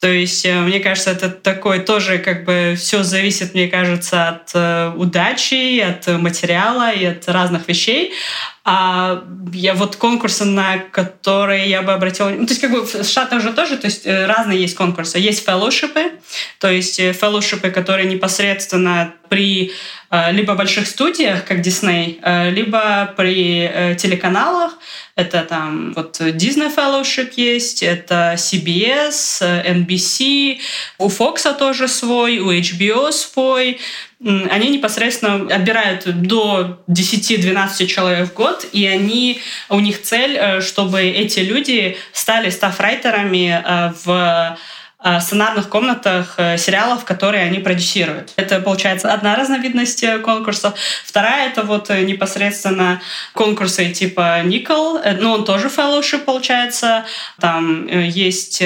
[0.01, 4.51] То есть, э, мне кажется, это такой тоже как бы все зависит, мне кажется, от
[4.55, 8.13] э, удачи, от материала и от разных вещей.
[8.71, 12.29] А я вот конкурсы, на которые я бы обратила...
[12.29, 15.19] Ну, то есть как бы в Штатах же тоже, то есть э, разные есть конкурсы.
[15.19, 16.13] Есть фэллоушипы,
[16.61, 19.73] то есть фэллоушипы, которые непосредственно при
[20.31, 22.19] либо больших студиях, как Disney,
[22.51, 24.73] либо при телеканалах,
[25.17, 30.61] это там вот Disney Fellowship есть, это CBS, NBC,
[30.97, 33.81] у Fox тоже свой, у HBO свой.
[34.21, 41.03] Они непосредственно отбирают до 10-12 человек в год, и они, у них цель, э, чтобы
[41.03, 44.59] эти люди стали стафрайтерами э, в
[45.21, 48.33] сценарных комнатах э, сериалов, которые они продюсируют.
[48.35, 50.75] Это, получается, одна разновидность э, конкурсов.
[51.05, 53.01] Вторая— это вот непосредственно
[53.33, 57.05] конкурсы типа Никол, ну, он тоже fellowship, получается.
[57.39, 58.63] Там есть,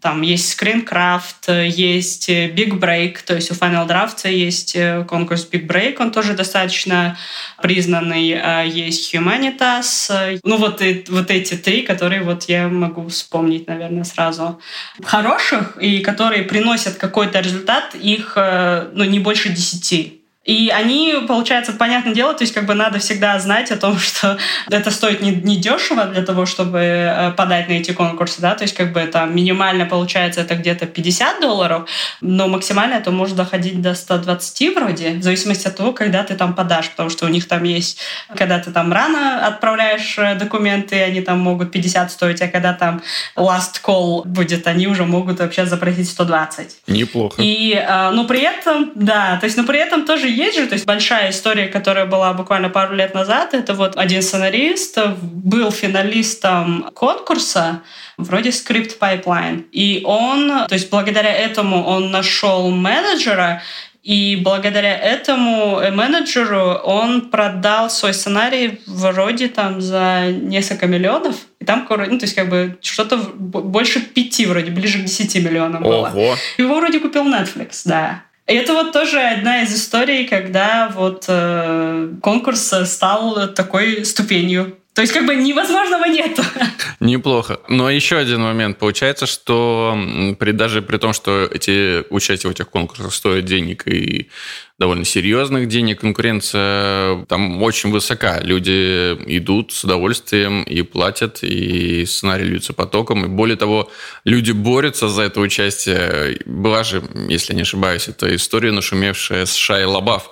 [0.00, 5.96] там есть Screencraft, есть Big Break, то есть у Final Draft есть конкурс Big Break,
[6.00, 7.16] он тоже достаточно
[7.62, 8.40] признанный.
[8.66, 10.40] Есть Humanitas.
[10.42, 14.60] Ну, вот, вот эти три, которые вот я могу вспомнить, наверное, сразу.
[15.04, 20.22] Хороших и которые приносят какой-то результат, их э, ну, не больше десяти.
[20.46, 24.38] И они, получается, понятное дело, то есть как бы надо всегда знать о том, что
[24.70, 28.62] это стоит не, не дешево для того, чтобы э, подать на эти конкурсы, да, то
[28.62, 31.88] есть как бы там минимально получается это где-то 50 долларов,
[32.20, 36.54] но максимально это может доходить до 120 вроде, в зависимости от того, когда ты там
[36.54, 37.98] подашь, потому что у них там есть,
[38.36, 43.02] когда ты там рано отправляешь э, документы, они там могут 50 стоить, а когда там
[43.34, 46.76] last call будет, они уже могут вообще запросить 120.
[46.86, 47.42] Неплохо.
[47.42, 50.86] И, но при этом, да, то есть, но при этом тоже есть же, то есть
[50.86, 57.82] большая история, которая была буквально пару лет назад, это вот один сценарист был финалистом конкурса,
[58.16, 59.64] вроде Script Pipeline.
[59.72, 63.62] И он, то есть благодаря этому он нашел менеджера,
[64.02, 71.34] и благодаря этому менеджеру он продал свой сценарий вроде там за несколько миллионов.
[71.58, 75.82] И там, ну, то есть как бы что-то больше пяти вроде, ближе к десяти миллионам
[75.82, 76.08] было.
[76.08, 76.36] Ого.
[76.56, 78.22] Его вроде купил Netflix, да.
[78.46, 85.12] Это вот тоже одна из историй, когда вот э, конкурс стал такой ступенью то есть
[85.12, 86.40] как бы невозможного нет.
[87.00, 87.60] Неплохо.
[87.68, 88.78] Но еще один момент.
[88.78, 89.94] Получается, что
[90.38, 94.30] при, даже при том, что эти участия в этих конкурсах стоят денег и
[94.78, 98.40] довольно серьезных денег, конкуренция там очень высока.
[98.40, 103.26] Люди идут с удовольствием и платят, и сценарий льются потоком.
[103.26, 103.90] И более того,
[104.24, 106.38] люди борются за это участие.
[106.46, 110.30] Была же, если не ошибаюсь, это история нашумевшая с Шай Лабаф,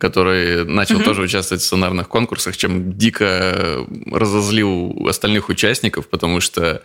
[0.00, 1.04] который начал угу.
[1.04, 6.82] тоже участвовать в сценарных конкурсах, чем дико разозлил остальных участников, потому что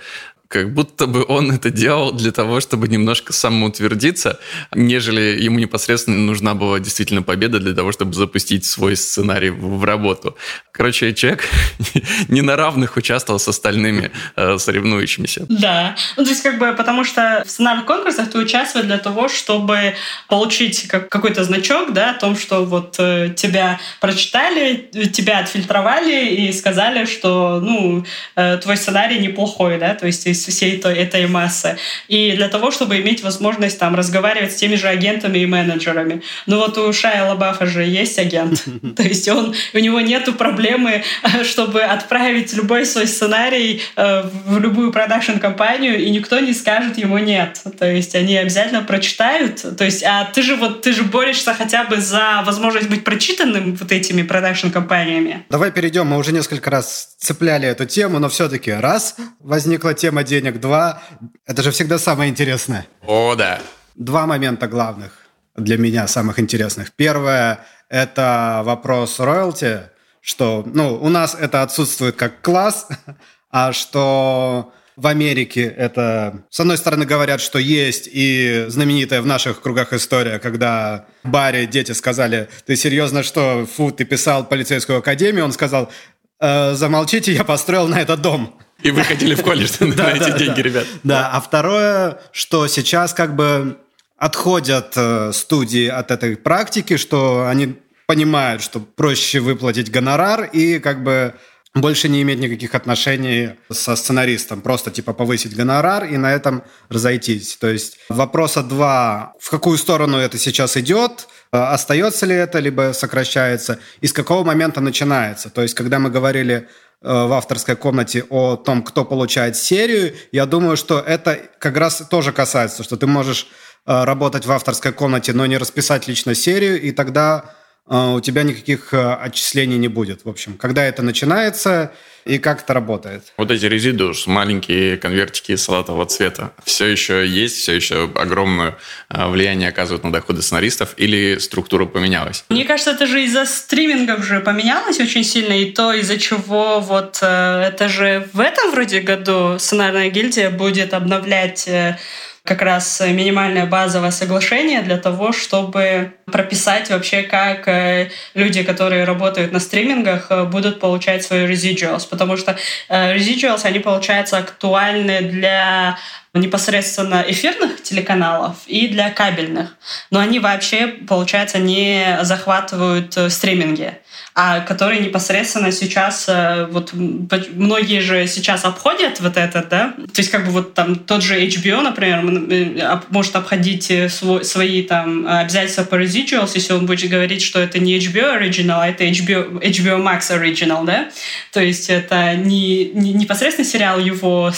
[0.47, 4.39] как будто бы он это делал для того, чтобы немножко самоутвердиться,
[4.73, 10.37] нежели ему непосредственно нужна была действительно победа для того, чтобы запустить свой сценарий в работу.
[10.71, 11.49] Короче, человек
[12.27, 15.45] не на равных участвовал с остальными э, соревнующимися.
[15.49, 19.29] Да, ну то есть как бы потому что в сценарных конкурсах ты участвуешь для того,
[19.29, 19.95] чтобы
[20.27, 26.53] получить как, какой-то значок, да, о том, что вот э, тебя прочитали, тебя отфильтровали и
[26.53, 31.77] сказали, что, ну, э, твой сценарий неплохой, да, то есть из всей той, этой массы.
[32.07, 36.21] И для того, чтобы иметь возможность там разговаривать с теми же агентами и менеджерами.
[36.45, 38.63] Ну вот у Шая Лабафа же есть агент.
[38.95, 41.03] То есть он, у него нету проблемы,
[41.43, 47.61] чтобы отправить любой свой сценарий э, в любую продакшн-компанию, и никто не скажет ему нет.
[47.79, 49.65] То есть они обязательно прочитают.
[49.77, 53.75] То есть, а ты же вот, ты же борешься хотя бы за возможность быть прочитанным
[53.75, 55.45] вот этими продакшн-компаниями.
[55.49, 56.07] Давай перейдем.
[56.07, 60.59] Мы уже несколько раз цепляли эту тему, но все-таки раз возникла тема денег.
[60.59, 61.01] Два,
[61.45, 62.85] это же всегда самое интересное.
[63.01, 63.59] О, да.
[63.95, 65.13] Два момента главных
[65.55, 66.91] для меня, самых интересных.
[66.91, 67.59] Первое–
[67.89, 69.81] это вопрос роялти,
[70.21, 72.87] что ну, у нас это отсутствует как класс,
[73.51, 79.61] а что в Америке это, с одной стороны, говорят, что есть, и знаменитая в наших
[79.61, 85.45] кругах история, когда в баре дети сказали, ты серьезно что, фу, ты писал полицейскую академию?
[85.45, 85.91] Он сказал,
[86.39, 88.57] э, замолчите, я построил на этот дом.
[88.85, 90.85] И вы хотели в колледж на эти деньги, ребят.
[91.03, 93.79] Да, а второе, что сейчас как бы
[94.15, 101.03] отходят э, студии от этой практики, что они понимают, что проще выплатить гонорар и как
[101.03, 101.33] бы
[101.73, 107.57] больше не иметь никаких отношений со сценаристом, просто типа повысить гонорар и на этом разойтись.
[107.57, 112.93] То есть вопроса два, в какую сторону это сейчас идет, э, остается ли это, либо
[112.93, 115.49] сокращается, и с какого момента начинается.
[115.49, 116.69] То есть когда мы говорили
[117.01, 122.31] в авторской комнате о том, кто получает серию, я думаю, что это как раз тоже
[122.31, 123.47] касается, что ты можешь
[123.85, 128.43] э, работать в авторской комнате, но не расписать лично серию, и тогда э, у тебя
[128.43, 130.25] никаких отчислений не будет.
[130.25, 131.91] В общем, когда это начинается,
[132.25, 133.33] и как это работает?
[133.37, 138.77] Вот эти резидус, маленькие конвертики салатового цвета, все еще есть, все еще огромное
[139.09, 142.43] а, влияние оказывают на доходы сценаристов или структура поменялась?
[142.49, 147.19] Мне кажется, это же из-за стримингов же поменялось очень сильно, и то, из-за чего вот
[147.21, 151.99] э, это же в этом вроде году сценарная гильдия будет обновлять э,
[152.45, 159.51] как раз минимальное базовое соглашение для того, чтобы прописать вообще, как э, люди, которые работают
[159.51, 162.07] на стримингах, э, будут получать свои residuals.
[162.07, 162.55] Потому что
[162.87, 165.97] э, residuals, они, получаются, актуальны для
[166.35, 169.75] непосредственно эфирных телеканалов и для кабельных.
[170.11, 173.97] Но они вообще, получается, не захватывают стриминги.
[174.37, 180.29] А который непосредственно сейчас, э, вот многие же сейчас обходят вот это, да, то есть
[180.29, 182.21] как бы вот там тот же HBO, например,
[182.51, 187.79] э, может обходить свой, свои там обязательства по residuals, если он будет говорить, что это
[187.79, 191.09] не HBO Original, а это HBO, HBO Max Original, да,
[191.53, 194.51] то есть это не, не непосредственно сериал его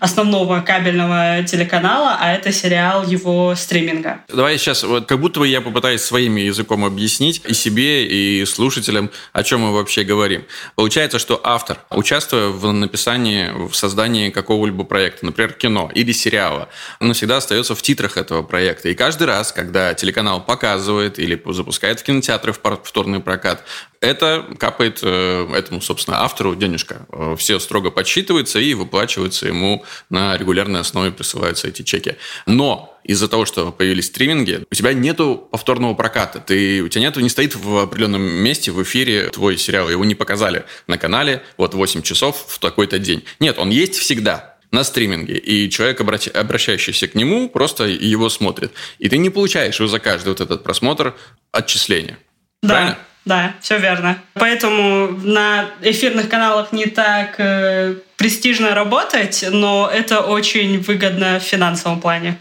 [0.00, 4.24] основного кабельного телеканала, а это сериал его стриминга.
[4.26, 8.44] Давай сейчас, вот как будто бы я попытаюсь своим языком объяснить и себе, и
[8.88, 10.44] слушателям, о чем мы вообще говорим.
[10.74, 16.68] Получается, что автор, участвуя в написании, в создании какого-либо проекта, например, кино или сериала,
[17.00, 18.88] он всегда остается в титрах этого проекта.
[18.88, 23.64] И каждый раз, когда телеканал показывает или запускает в кинотеатры в повторный прокат,
[24.00, 27.06] это капает э, этому, собственно, автору денежка.
[27.12, 32.16] Э, все строго подсчитывается и выплачивается ему на регулярной основе присылаются эти чеки.
[32.46, 36.40] Но из-за того, что появились стриминги, у тебя нету повторного проката.
[36.40, 39.88] Ты, у тебя нету, не стоит в определенном месте в эфире твой сериал.
[39.88, 43.24] Его не показали на канале вот 8 часов в такой-то день.
[43.40, 48.72] Нет, он есть всегда на стриминге, и человек, обращающийся к нему, просто его смотрит.
[48.98, 51.16] И ты не получаешь за каждый вот этот просмотр
[51.50, 52.18] отчисления.
[52.62, 52.68] Да.
[52.68, 52.98] Правильно?
[53.24, 54.18] Да, все верно.
[54.34, 62.00] Поэтому на эфирных каналах не так э, престижно работать, но это очень выгодно в финансовом
[62.00, 62.38] плане.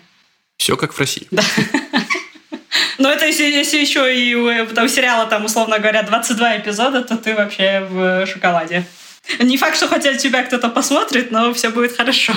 [0.57, 1.27] Все как в России.
[1.31, 1.43] Да.
[2.97, 7.17] Но это если, если еще и у там, сериала, там, условно говоря, 22 эпизода, то
[7.17, 8.85] ты вообще в шоколаде.
[9.39, 12.33] Не факт, что хотя тебя кто-то посмотрит, но все будет хорошо.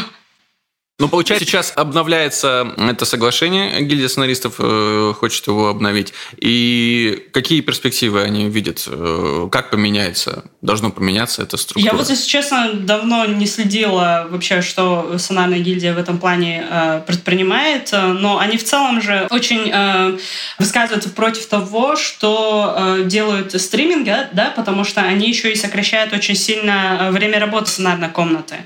[0.98, 6.12] Ну, получается, сейчас обновляется это соглашение, гильдия сценаристов э, хочет его обновить.
[6.36, 8.86] И какие перспективы они видят?
[8.86, 10.44] Э, как поменяется?
[10.62, 11.94] Должно поменяться эта структура?
[11.94, 17.02] Я вот, если честно, давно не следила вообще, что сценарная гильдия в этом плане э,
[17.06, 20.18] предпринимает, но они в целом же очень э,
[20.58, 26.34] высказываются против того, что э, делают стриминга, да, потому что они еще и сокращают очень
[26.34, 28.56] сильно э, время работы сценарной комнаты.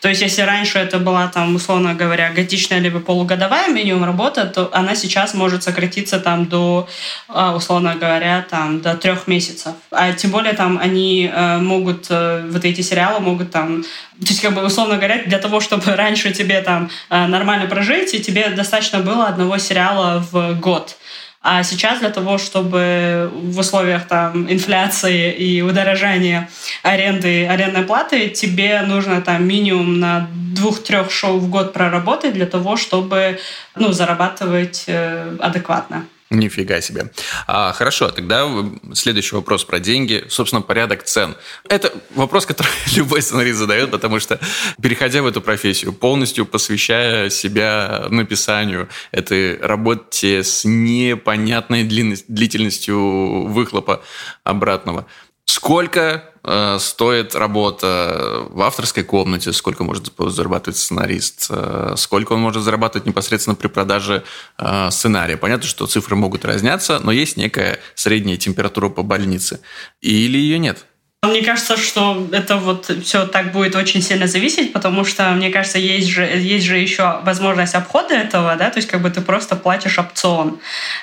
[0.00, 4.70] То есть, если раньше это была там, условно, говоря, годичная либо полугодовая минимум работа, то
[4.72, 6.88] она сейчас может сократиться там до,
[7.28, 9.74] а, условно говоря, там до трех месяцев.
[9.90, 14.40] А тем более там они э, могут, э, вот эти сериалы могут там, то есть
[14.40, 18.50] как бы условно говоря, для того, чтобы раньше тебе там э, нормально прожить, и тебе
[18.50, 20.96] достаточно было одного сериала в год.
[21.42, 26.50] А сейчас для того, чтобы в условиях там, инфляции и удорожания
[26.82, 32.76] аренды, арендной платы, тебе нужно там минимум на двух-трех шоу в год проработать для того,
[32.76, 33.38] чтобы
[33.74, 36.04] ну, зарабатывать э, адекватно.
[36.30, 37.10] Нифига себе.
[37.48, 38.48] А, хорошо, тогда
[38.94, 40.24] следующий вопрос про деньги.
[40.28, 41.34] Собственно, порядок цен.
[41.68, 44.38] Это вопрос, который любой сценарист задает, потому что,
[44.80, 54.04] переходя в эту профессию, полностью посвящая себя написанию этой работе с непонятной длительностью выхлопа
[54.44, 55.06] обратного,
[55.50, 62.62] Сколько э, стоит работа в авторской комнате, сколько может зарабатывать сценарист, э, сколько он может
[62.62, 64.24] зарабатывать непосредственно при продаже
[64.58, 65.36] э, сценария.
[65.36, 69.60] Понятно, что цифры могут разниться, но есть некая средняя температура по больнице.
[70.00, 70.86] Или ее нет?
[71.22, 75.78] Мне кажется, что это вот все так будет очень сильно зависеть, потому что, мне кажется,
[75.78, 79.54] есть же, есть же еще возможность обхода этого, да, то есть как бы ты просто
[79.54, 80.60] платишь опцион.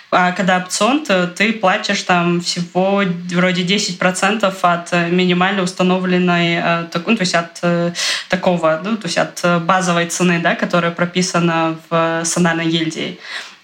[0.09, 7.15] А когда опцион, то ты платишь там всего вроде 10% от минимально установленной, э, ну,
[7.15, 7.93] то есть от э,
[8.27, 13.19] такого, ну, то есть от базовой цены, да, которая прописана в сценарной гильдии.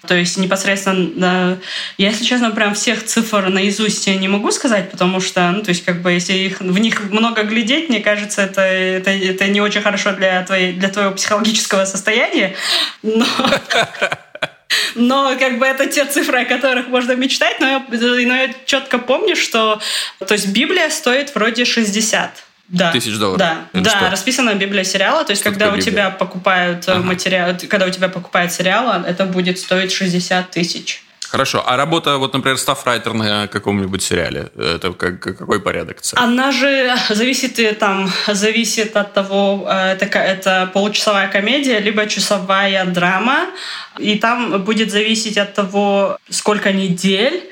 [0.06, 1.58] То есть непосредственно,
[1.98, 5.84] я, если честно, прям всех цифр наизусть не могу сказать, потому что, ну, то есть
[5.84, 9.82] как бы если их, в них много глядеть, мне кажется, это, это, это не очень
[9.82, 12.54] хорошо для, твоей, для твоего психологического состояния.
[13.02, 13.26] Но...
[14.96, 18.98] Но как бы это те цифры, о которых можно мечтать, но я, но я четко
[18.98, 19.80] помню, что
[20.18, 22.30] то есть Библия стоит вроде 60
[22.68, 22.92] да.
[22.92, 23.38] тысяч долларов.
[23.38, 24.10] Да, да, что?
[24.10, 25.24] расписана Библия сериала.
[25.24, 27.02] То есть, что когда у тебя покупают э, ага.
[27.02, 31.03] материал, когда у тебя покупают сериал, это будет стоить 60 тысяч.
[31.34, 31.64] Хорошо.
[31.66, 36.16] А работа, вот, например, стафрайтер на каком-нибудь сериале, это как, какой порядок цен?
[36.16, 42.84] Она же зависит, э, там, зависит от того, э, это, это получасовая комедия, либо часовая
[42.84, 43.46] драма.
[43.98, 47.42] И там будет зависеть от того, сколько недель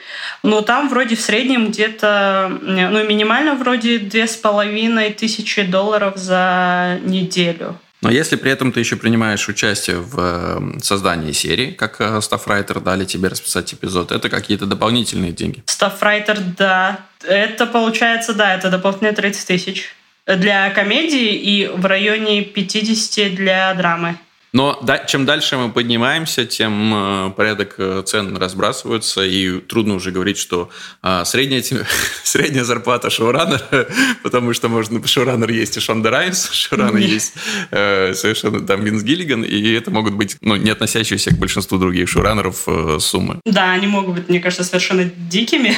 [0.44, 6.98] но там вроде в среднем где-то, ну, минимально вроде две с половиной тысячи долларов за
[7.04, 7.76] неделю.
[8.02, 12.80] Но если при этом ты еще принимаешь участие в эм, создании серии, как э, стафрайтер
[12.80, 15.62] дали тебе расписать эпизод, это какие-то дополнительные деньги?
[15.66, 16.98] Стафрайтер, да.
[17.22, 19.94] Это получается, да, это дополнительные 30 тысяч.
[20.26, 24.16] Для комедии и в районе 50 для драмы.
[24.52, 30.10] Но да, чем дальше мы поднимаемся, тем э, порядок э, цен разбрасывается, и трудно уже
[30.10, 30.68] говорить, что
[31.02, 31.62] э, средняя,
[32.22, 33.88] средняя зарплата шоураннера,
[34.22, 37.32] потому что можно шоураннер есть и Шонда Раймс, шоураннер есть
[37.70, 42.10] э, совершенно там Винс Гиллиган, и это могут быть ну, не относящиеся к большинству других
[42.10, 43.40] шоураннеров э, суммы.
[43.46, 45.74] Да, они могут быть, мне кажется, совершенно дикими,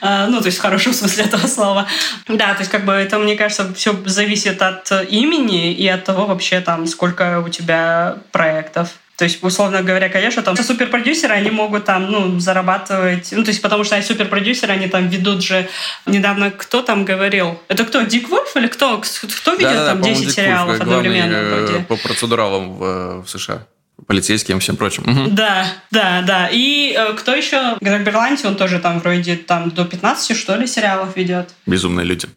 [0.00, 1.88] ну, то есть в хорошем смысле этого слова.
[2.28, 6.26] Да, то есть как бы это, мне кажется, все зависит от имени и от того
[6.26, 7.87] вообще там, сколько у тебя
[8.32, 8.90] проектов.
[9.18, 13.60] То есть, условно говоря, конечно, там суперпродюсеры, они могут там, ну, зарабатывать, ну, то есть,
[13.60, 15.68] потому что они суперпродюсеры, они там ведут же,
[16.06, 17.60] недавно кто там говорил?
[17.66, 18.98] Это кто, Дик Вольф или кто?
[19.00, 21.34] Кто ведет да, там 10 сериалов одновременно?
[21.34, 21.84] Э, вроде?
[21.84, 23.66] По процедуралам в, э, в США
[24.06, 25.02] полицейским и всем прочим.
[25.02, 25.30] Угу.
[25.30, 26.48] Да, да, да.
[26.52, 27.76] И э, кто еще?
[27.80, 31.50] Грег Берланти, он тоже там вроде там до 15, что ли, сериалов ведет.
[31.66, 32.28] Безумные люди.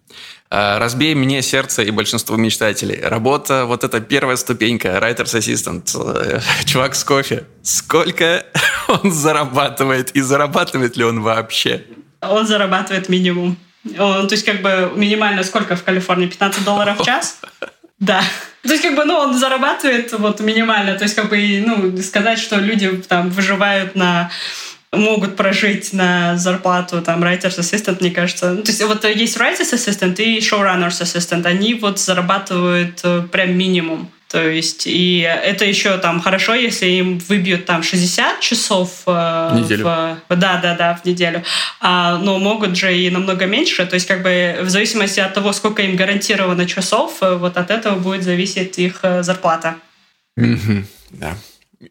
[0.53, 2.99] А, Разбей мне сердце и большинство мечтателей.
[3.01, 7.45] Работа, вот эта первая ступенька, Writer's Assistant, э, чувак с кофе.
[7.63, 8.45] Сколько
[8.89, 11.85] он зарабатывает и зарабатывает ли он вообще?
[12.19, 13.55] Он зарабатывает минимум.
[13.97, 16.27] Он, то есть как бы минимально сколько в Калифорнии?
[16.27, 17.39] 15 долларов в час?
[17.99, 18.21] Да.
[18.63, 20.95] То есть, как бы, ну, он зарабатывает вот минимально.
[20.97, 24.31] То есть, как бы, ну, сказать, что люди там выживают на
[24.91, 28.51] могут прожить на зарплату там writer's assistant, мне кажется.
[28.51, 31.45] Ну, то есть вот есть writer's assistant и showrunner's assistant.
[31.45, 34.11] Они вот зарабатывают э, прям минимум.
[34.27, 39.55] То есть, и это еще там хорошо, если им выбьют там 60 часов э, в
[39.55, 39.83] неделю.
[39.83, 41.43] В, да, да, да, в неделю.
[41.79, 43.85] А, но могут же и намного меньше.
[43.85, 47.71] То есть, как бы в зависимости от того, сколько им гарантировано часов, э, вот от
[47.71, 49.75] этого будет зависеть их зарплата.
[50.37, 50.83] Mm-hmm.
[51.11, 51.35] Да.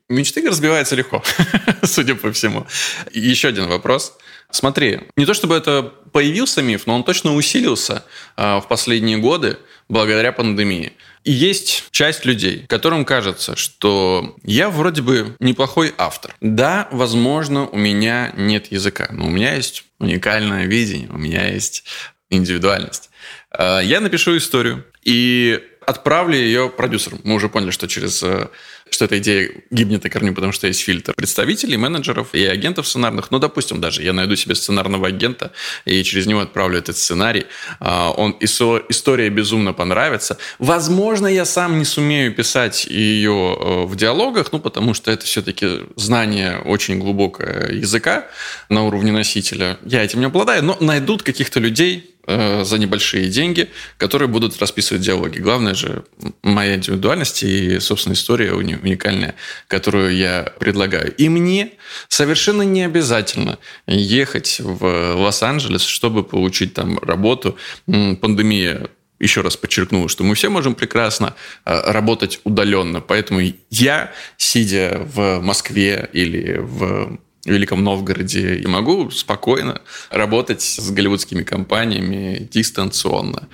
[0.09, 1.23] Мечты разбиваются легко,
[1.83, 2.67] судя по всему.
[3.13, 4.17] еще один вопрос.
[4.51, 8.05] Смотри, не то чтобы это появился миф, но он точно усилился
[8.37, 10.93] а, в последние годы благодаря пандемии.
[11.25, 16.35] И есть часть людей, которым кажется, что я вроде бы неплохой автор.
[16.41, 21.85] Да, возможно, у меня нет языка, но у меня есть уникальное видение, у меня есть
[22.31, 23.11] индивидуальность.
[23.51, 25.61] А, я напишу историю и
[25.91, 27.21] отправлю ее продюсерам.
[27.25, 28.49] Мы уже поняли, что через э,
[28.91, 33.31] что эта идея гибнет на корню, потому что есть фильтр представителей, менеджеров и агентов сценарных.
[33.31, 35.53] Ну, допустим, даже я найду себе сценарного агента
[35.85, 37.47] и через него отправлю этот сценарий.
[37.79, 40.39] А, он история безумно понравится.
[40.59, 45.81] Возможно, я сам не сумею писать ее э, в диалогах, ну, потому что это все-таки
[45.97, 48.27] знание очень глубокое языка
[48.69, 49.79] на уровне носителя.
[49.85, 55.03] Я этим не обладаю, но найдут каких-то людей, Э, за небольшие деньги, которые будут расписывать
[55.03, 55.39] диалоги.
[55.39, 56.05] Главное же
[56.43, 59.35] моя индивидуальность и, собственно, история уникальная,
[59.69, 61.15] которую я предлагаю.
[61.17, 61.73] И мне
[62.09, 67.57] совершенно не обязательно ехать в Лос-Анджелес, чтобы получить там работу.
[67.87, 73.01] Пандемия еще раз подчеркну, что мы все можем прекрасно э, работать удаленно.
[73.01, 73.41] Поэтому
[73.71, 77.19] я, сидя в Москве или в
[77.51, 79.81] Великом Новгороде и могу спокойно
[80.11, 83.49] работать с голливудскими компаниями дистанционно.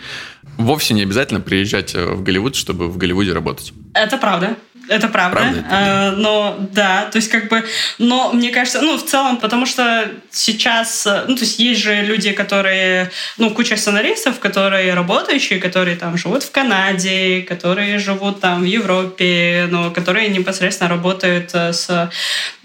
[0.57, 3.73] Вовсе не обязательно приезжать в Голливуд, чтобы в Голливуде работать.
[3.95, 4.57] Это правда.
[4.89, 5.39] Это правда.
[5.39, 5.69] правда это?
[5.71, 7.65] А, но да, то есть как бы,
[7.99, 12.33] но мне кажется, ну в целом, потому что сейчас, ну то есть есть же люди,
[12.33, 18.65] которые, ну куча сценаристов, которые работающие, которые там живут в Канаде, которые живут там в
[18.65, 22.11] Европе, но которые непосредственно работают э, с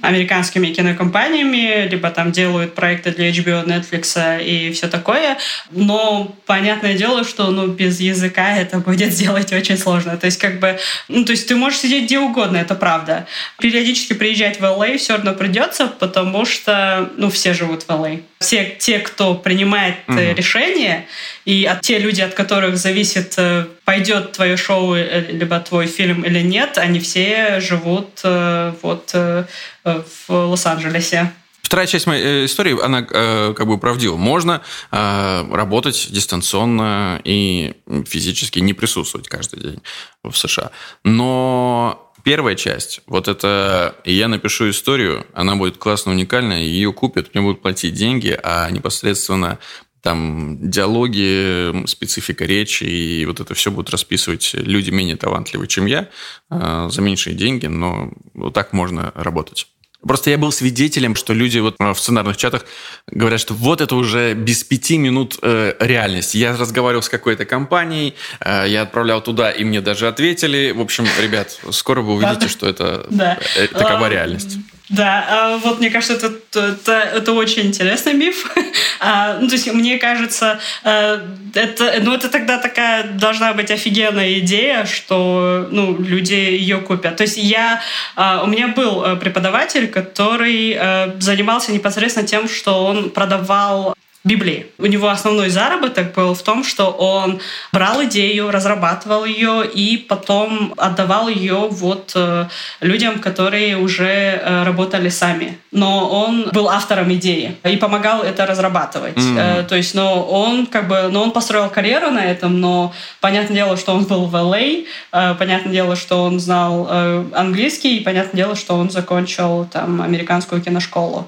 [0.01, 5.37] американскими кинокомпаниями, либо там делают проекты для HBO, Netflix и все такое.
[5.71, 10.17] Но понятное дело, что ну без языка это будет сделать очень сложно.
[10.17, 13.25] То есть как бы, ну то есть ты можешь сидеть где угодно, это правда.
[13.57, 18.21] Периодически приезжать в LA все равно придется, потому что, ну, все живут в LA.
[18.39, 20.17] Все те, кто принимает угу.
[20.19, 21.05] решения,
[21.45, 26.23] и от те люди, от которых зависит, э, пойдет твое шоу, э, либо твой фильм
[26.23, 31.31] или нет, они все живут вот в Лос-Анджелесе.
[31.71, 34.17] Вторая часть моей истории, она э, как бы правдива.
[34.17, 34.61] Можно
[34.91, 39.81] э, работать дистанционно и физически не присутствовать каждый день
[40.21, 40.71] в США.
[41.05, 47.41] Но Первая часть, вот это я напишу историю, она будет классно уникальная, ее купят, мне
[47.41, 49.57] будут платить деньги, а непосредственно
[50.01, 56.09] там диалоги, специфика речи и вот это все будут расписывать люди менее талантливые, чем я,
[56.49, 59.67] э, за меньшие деньги, но вот так можно работать.
[60.05, 62.65] Просто я был свидетелем, что люди вот в сценарных чатах
[63.07, 66.33] говорят, что вот это уже без пяти минут э, реальность.
[66.33, 70.71] Я разговаривал с какой-то компанией, э, я отправлял туда, и мне даже ответили.
[70.71, 73.07] В общем, ребят, скоро вы увидите, что это
[73.55, 74.57] э, такова реальность.
[74.91, 78.51] Да, а, вот мне кажется, это, это, это очень интересный миф.
[79.03, 81.19] А, ну, то есть, мне кажется, э,
[81.55, 87.17] это, ну, это тогда такая должна быть офигенная идея, что ну, люди ее купят.
[87.17, 87.81] То есть я,
[88.15, 94.67] а, у меня был э, преподаватель, который э, занимался непосредственно тем, что он продавал Библии.
[94.77, 97.39] У него основной заработок был в том, что он
[97.73, 102.47] брал идею, разрабатывал ее и потом отдавал ее вот э,
[102.81, 105.57] людям, которые уже э, работали сами.
[105.71, 109.17] Но он был автором идеи и помогал это разрабатывать.
[109.17, 109.65] Mm-hmm.
[109.65, 113.75] То есть, но он как бы, но он построил карьеру на этом, но понятное дело,
[113.75, 116.87] что он был в LA, а, понятное дело, что он знал
[117.33, 121.27] английский, и понятное дело, что он закончил там американскую киношколу.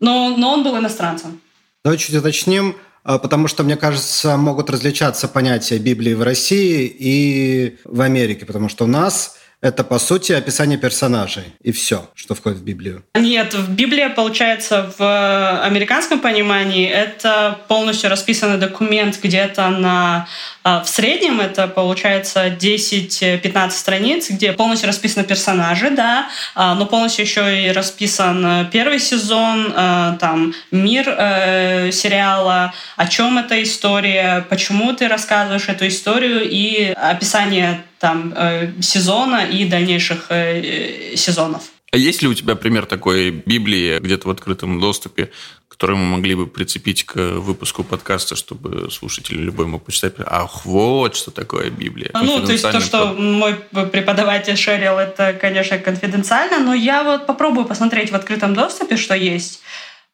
[0.00, 1.40] Но, но он был иностранцем.
[1.84, 7.76] Давай чуть уточним, а, потому что, мне кажется, могут различаться понятия Библии в России и
[7.84, 11.44] в Америке, потому что у нас это, по сути, описание персонажей.
[11.62, 13.02] И все, что входит в Библию.
[13.14, 20.28] Нет, в Библии, получается, в американском понимании это полностью расписанный документ где-то на...
[20.64, 27.24] А, в среднем это, получается, 10-15 страниц, где полностью расписаны персонажи, да, а, но полностью
[27.24, 34.92] еще и расписан первый сезон, а, там, мир э, сериала, о чем эта история, почему
[34.92, 41.62] ты рассказываешь эту историю и описание там э, сезона и дальнейших э, сезонов.
[41.90, 45.30] А есть ли у тебя пример такой Библии где-то в открытом доступе,
[45.68, 50.16] который мы могли бы прицепить к выпуску подкаста, чтобы слушатели любой мог почитать?
[50.18, 52.10] Ах, вот что такое Библия.
[52.12, 53.54] Ну, то есть то, что мой
[53.92, 59.62] преподаватель шерил, это, конечно, конфиденциально, но я вот попробую посмотреть в открытом доступе, что есть.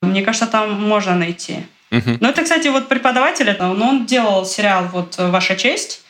[0.01, 1.67] Мне кажется, там можно найти.
[1.91, 2.19] Угу.
[2.21, 6.03] Ну, это, кстати, вот преподаватель, ну, он делал сериал вот «Ваша честь»,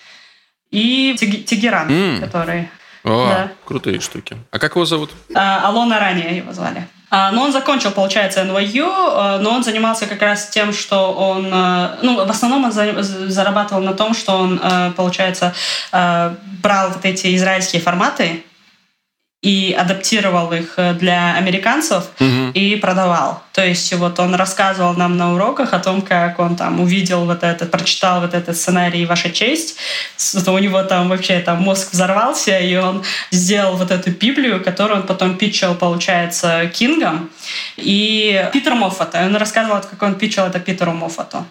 [0.70, 2.20] и Тегеран, mm.
[2.20, 2.68] который...
[3.02, 3.52] О, да.
[3.64, 4.36] крутые штуки.
[4.50, 5.10] А как его зовут?
[5.34, 6.86] А, Алона ранее его звали.
[7.10, 11.50] А, но он закончил, получается, NYU, а, но он занимался как раз тем, что он...
[11.52, 14.60] А, ну, в основном он зарабатывал на том, что он,
[14.96, 15.54] получается,
[15.90, 18.44] брал вот эти израильские форматы,
[19.42, 22.50] и адаптировал их э, для американцев угу.
[22.52, 23.42] и продавал.
[23.52, 27.42] То есть вот он рассказывал нам на уроках о том, как он там увидел вот
[27.42, 29.76] это, прочитал вот этот сценарий «Ваша честь»,
[30.46, 35.06] у него там вообще там мозг взорвался, и он сделал вот эту Библию, которую он
[35.06, 37.30] потом питчил, получается, Кингом.
[37.76, 41.46] И Питер Моффат, он рассказывал, как он питчил это Питеру Моффату.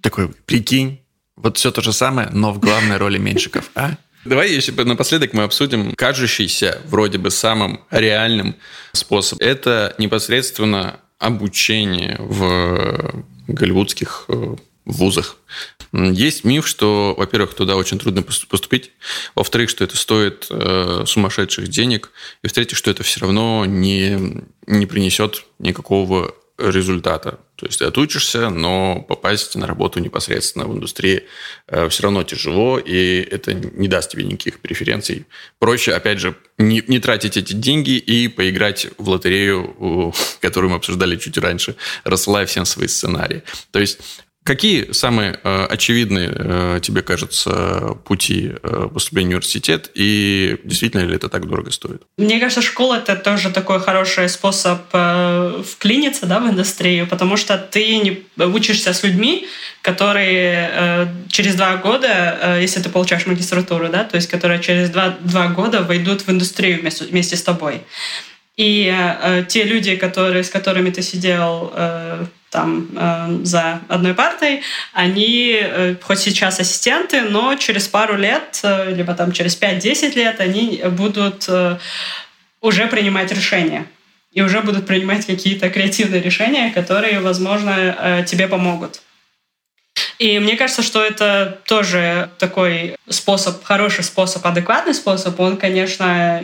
[0.00, 1.00] Такой, прикинь,
[1.36, 3.92] вот все то же самое, но в главной роли Меньшиков, а?
[4.24, 8.56] Давай еще напоследок мы обсудим кажущийся вроде бы самым реальным
[8.92, 9.40] способ.
[9.42, 15.36] Это непосредственно обучение в голливудских э, вузах.
[15.92, 18.90] Есть миф, что, во-первых, туда очень трудно поступить,
[19.34, 22.10] во-вторых, что это стоит э, сумасшедших денег,
[22.42, 27.40] и в-третьих, что это все равно не, не принесет никакого результата.
[27.56, 31.24] То есть ты отучишься, но попасть на работу непосредственно в индустрии
[31.66, 35.26] э, все равно тяжело, и это не даст тебе никаких преференций.
[35.58, 41.16] Проще, опять же, не, не тратить эти деньги и поиграть в лотерею, которую мы обсуждали
[41.16, 43.42] чуть раньше, рассылая всем свои сценарии.
[43.70, 43.98] То есть
[44.44, 51.16] Какие самые э, очевидные, э, тебе кажется, пути э, поступления в университет, и действительно ли
[51.16, 52.02] это так дорого стоит?
[52.18, 57.56] Мне кажется, школа— это тоже такой хороший способ э, вклиниться да, в индустрию, потому что
[57.56, 59.48] ты не учишься с людьми,
[59.80, 64.90] которые э, через два года, э, если ты получаешь магистратуру, да, то есть которые через
[64.90, 67.80] два, два года войдут в индустрию вместе, вместе с тобой.
[68.58, 74.62] И э, те люди, которые, с которыми ты сидел э, там э, за одной партой,
[74.92, 80.40] они э, хоть сейчас ассистенты, но через пару лет, э, либо там через 5-10 лет,
[80.40, 81.78] они будут э,
[82.60, 83.86] уже принимать решения.
[84.30, 89.02] И уже будут принимать какие-то креативные решения, которые, возможно, э, тебе помогут.
[90.18, 95.38] И мне кажется, что это тоже такой способ, хороший способ, адекватный способ.
[95.40, 96.40] Он, конечно,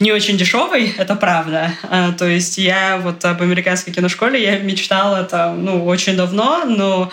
[0.00, 1.72] не очень дешевый, это правда.
[1.84, 7.10] А, то есть я вот об американской киношколе я мечтала там, ну, очень давно, но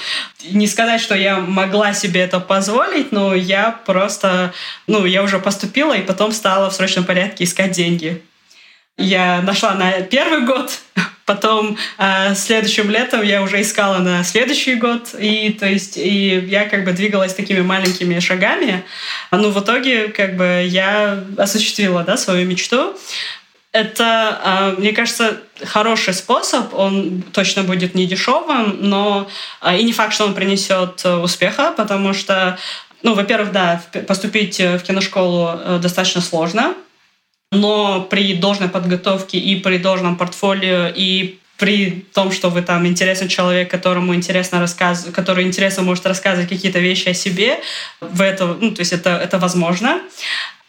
[0.50, 4.54] не сказать, что я могла себе это позволить, но я просто,
[4.88, 8.22] ну, я уже поступила и потом стала в срочном порядке искать деньги.
[8.98, 10.80] Я нашла на первый год,
[11.26, 16.68] Потом э, следующим летом я уже искала на следующий год, и то есть и я
[16.68, 18.84] как бы двигалась такими маленькими шагами.
[19.32, 22.96] Ну в итоге как бы я осуществила да, свою мечту.
[23.72, 26.74] Это, э, мне кажется, хороший способ.
[26.74, 29.30] Он точно будет не дешевым, но
[29.62, 32.58] э, и не факт, что он принесет успеха, потому что,
[33.04, 36.74] ну, во-первых, да, поступить в киношколу э, достаточно сложно
[37.52, 43.28] но при должной подготовке и при должном портфолио и при том, что вы там интересный
[43.28, 47.60] человек, которому интересно рассказывать, который интересно может рассказывать какие-то вещи о себе,
[48.00, 50.02] в это, ну, то есть это, это возможно.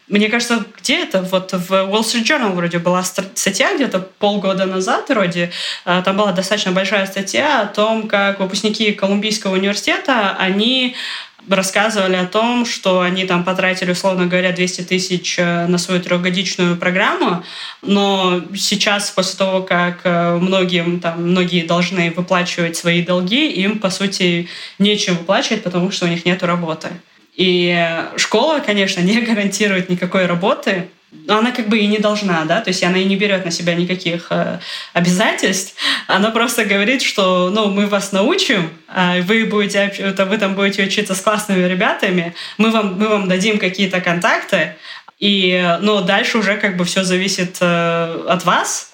[0.07, 1.23] Мне кажется, где это?
[1.23, 5.51] Вот в Wall Street Journal вроде была статья где-то полгода назад вроде.
[5.85, 10.95] А, там была достаточно большая статья о том, как выпускники Колумбийского университета, они
[11.49, 16.77] рассказывали о том, что они там потратили, условно говоря, 200 тысяч э, на свою трехгодичную
[16.77, 17.43] программу,
[17.81, 23.89] но сейчас, после того, как э, многим, там, многие должны выплачивать свои долги, им, по
[23.89, 24.47] сути,
[24.79, 26.89] нечем выплачивать, потому что у них нет работы.
[27.35, 30.89] И школа, конечно, не гарантирует никакой работы,
[31.27, 33.75] она как бы и не должна, да, то есть она и не берет на себя
[33.75, 34.59] никаких э,
[34.93, 35.75] обязательств.
[36.07, 41.15] Она просто говорит, что, ну, мы вас научим, э, вы будете, вы там будете учиться
[41.15, 44.75] с классными ребятами, мы вам, мы вам дадим какие-то контакты,
[45.19, 48.93] и, ну, дальше уже как бы все зависит э, от вас,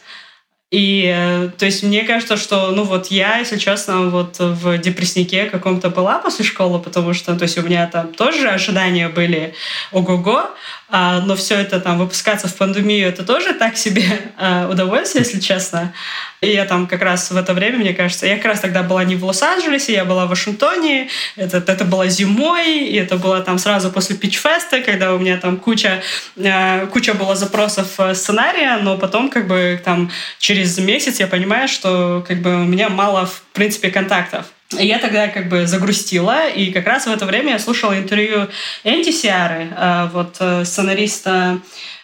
[0.71, 5.45] и, э, то есть, мне кажется, что, ну, вот я, если честно, вот в депресснике
[5.45, 9.55] каком-то была после школы, потому что, то есть, у меня там тоже ожидания были
[9.91, 10.51] ого-го,
[10.91, 14.03] а, но все это там выпускаться в пандемию, это тоже так себе
[14.37, 15.93] а, удовольствие, если честно.
[16.41, 19.03] И я там как раз в это время, мне кажется, я как раз тогда была
[19.03, 23.59] не в Лос-Анджелесе, я была в Вашингтоне, это, это было зимой, и это было там
[23.59, 26.01] сразу после Питчфеста, когда у меня там куча,
[26.37, 32.23] а, куча было запросов сценария, но потом как бы там через месяц я понимаю, что
[32.27, 34.45] как бы у меня мало в принципе контактов.
[34.77, 38.47] Я тогда как бы загрустила, и как раз в это время я слушала интервью
[38.83, 41.59] Энди Сиары, э, вот э, сценариста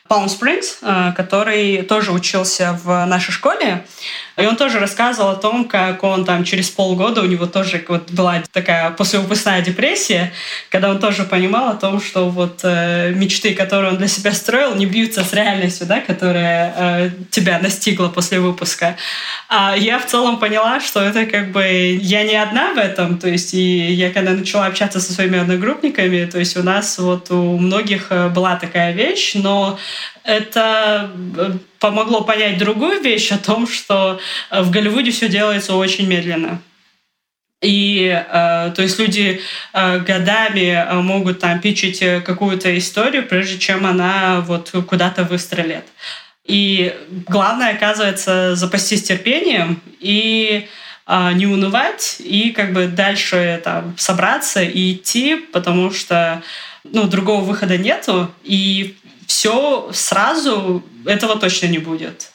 [0.09, 3.85] Palm Springs, э, который тоже учился в нашей школе.
[4.37, 8.11] И он тоже рассказывал о том, как он там через полгода, у него тоже вот
[8.11, 10.33] была такая послевыпускная депрессия,
[10.69, 14.75] когда он тоже понимал о том, что вот э, мечты, которые он для себя строил,
[14.75, 18.97] не бьются с реальностью, да, которая э, тебя настигла после выпуска.
[19.47, 23.29] А я в целом поняла, что это как бы я не одна в этом, то
[23.29, 27.57] есть и я когда начала общаться со своими одногруппниками, то есть у нас вот у
[27.57, 29.79] многих э, была такая вещь, но
[30.25, 34.19] это э, помогло понять другую вещь о том, что
[34.49, 36.61] э, в Голливуде все делается очень медленно.
[37.61, 39.41] И э, то есть люди
[39.73, 45.85] э, годами э, могут там пичить какую-то историю, прежде чем она вот куда-то выстрелит.
[46.43, 46.95] И
[47.27, 50.67] главное, оказывается, запастись терпением и
[51.07, 56.41] э, не унывать, и как бы дальше там собраться и идти, потому что
[56.83, 58.31] ну, другого выхода нету.
[58.43, 58.95] И
[59.27, 62.31] все сразу, этого точно не будет.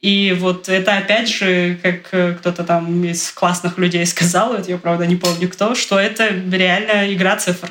[0.00, 4.76] И вот это опять же, как э, кто-то там из классных людей сказал, вот я
[4.76, 7.70] правда не помню кто, что это реально игра цифр.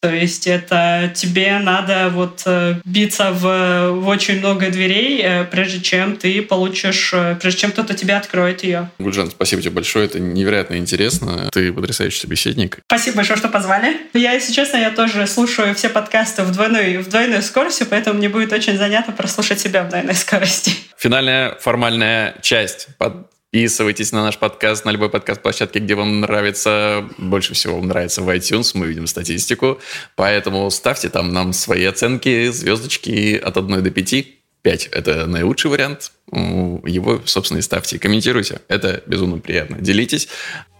[0.00, 5.80] То есть это тебе надо вот э, биться в, в очень много дверей, э, прежде
[5.80, 8.90] чем ты получишь, э, прежде чем кто-то тебе откроет ее.
[9.00, 11.48] Гульжан, спасибо тебе большое, это невероятно интересно.
[11.50, 12.78] Ты потрясающий собеседник.
[12.86, 13.96] Спасибо большое, что позвали.
[14.14, 18.28] Я, если честно, я тоже слушаю все подкасты в двойной, в двойной скорости, поэтому мне
[18.28, 20.72] будет очень занятно прослушать себя в двойной скорости.
[20.96, 22.86] Финальная формальная часть.
[22.98, 27.08] Под Подписывайтесь на наш подкаст на любой подкаст-площадке, где вам нравится.
[27.16, 29.78] Больше всего вам нравится в iTunes, мы видим статистику.
[30.16, 34.26] Поэтому ставьте там нам свои оценки, звездочки от 1 до 5.
[34.60, 36.12] 5– это наилучший вариант.
[36.30, 37.98] Его, собственно, и ставьте.
[37.98, 38.60] Комментируйте.
[38.68, 39.78] Это безумно приятно.
[39.78, 40.28] Делитесь.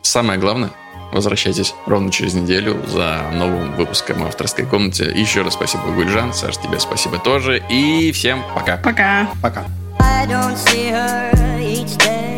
[0.02, 0.70] Самое главное–
[1.12, 5.10] возвращайтесь ровно через неделю за новым выпуском авторской комнате.
[5.16, 6.34] Еще раз спасибо, Гульжан.
[6.34, 7.62] Саш, тебе спасибо тоже.
[7.70, 8.76] И всем пока.
[8.76, 9.30] Пока.
[9.42, 9.64] Пока.
[10.00, 12.37] I miss her.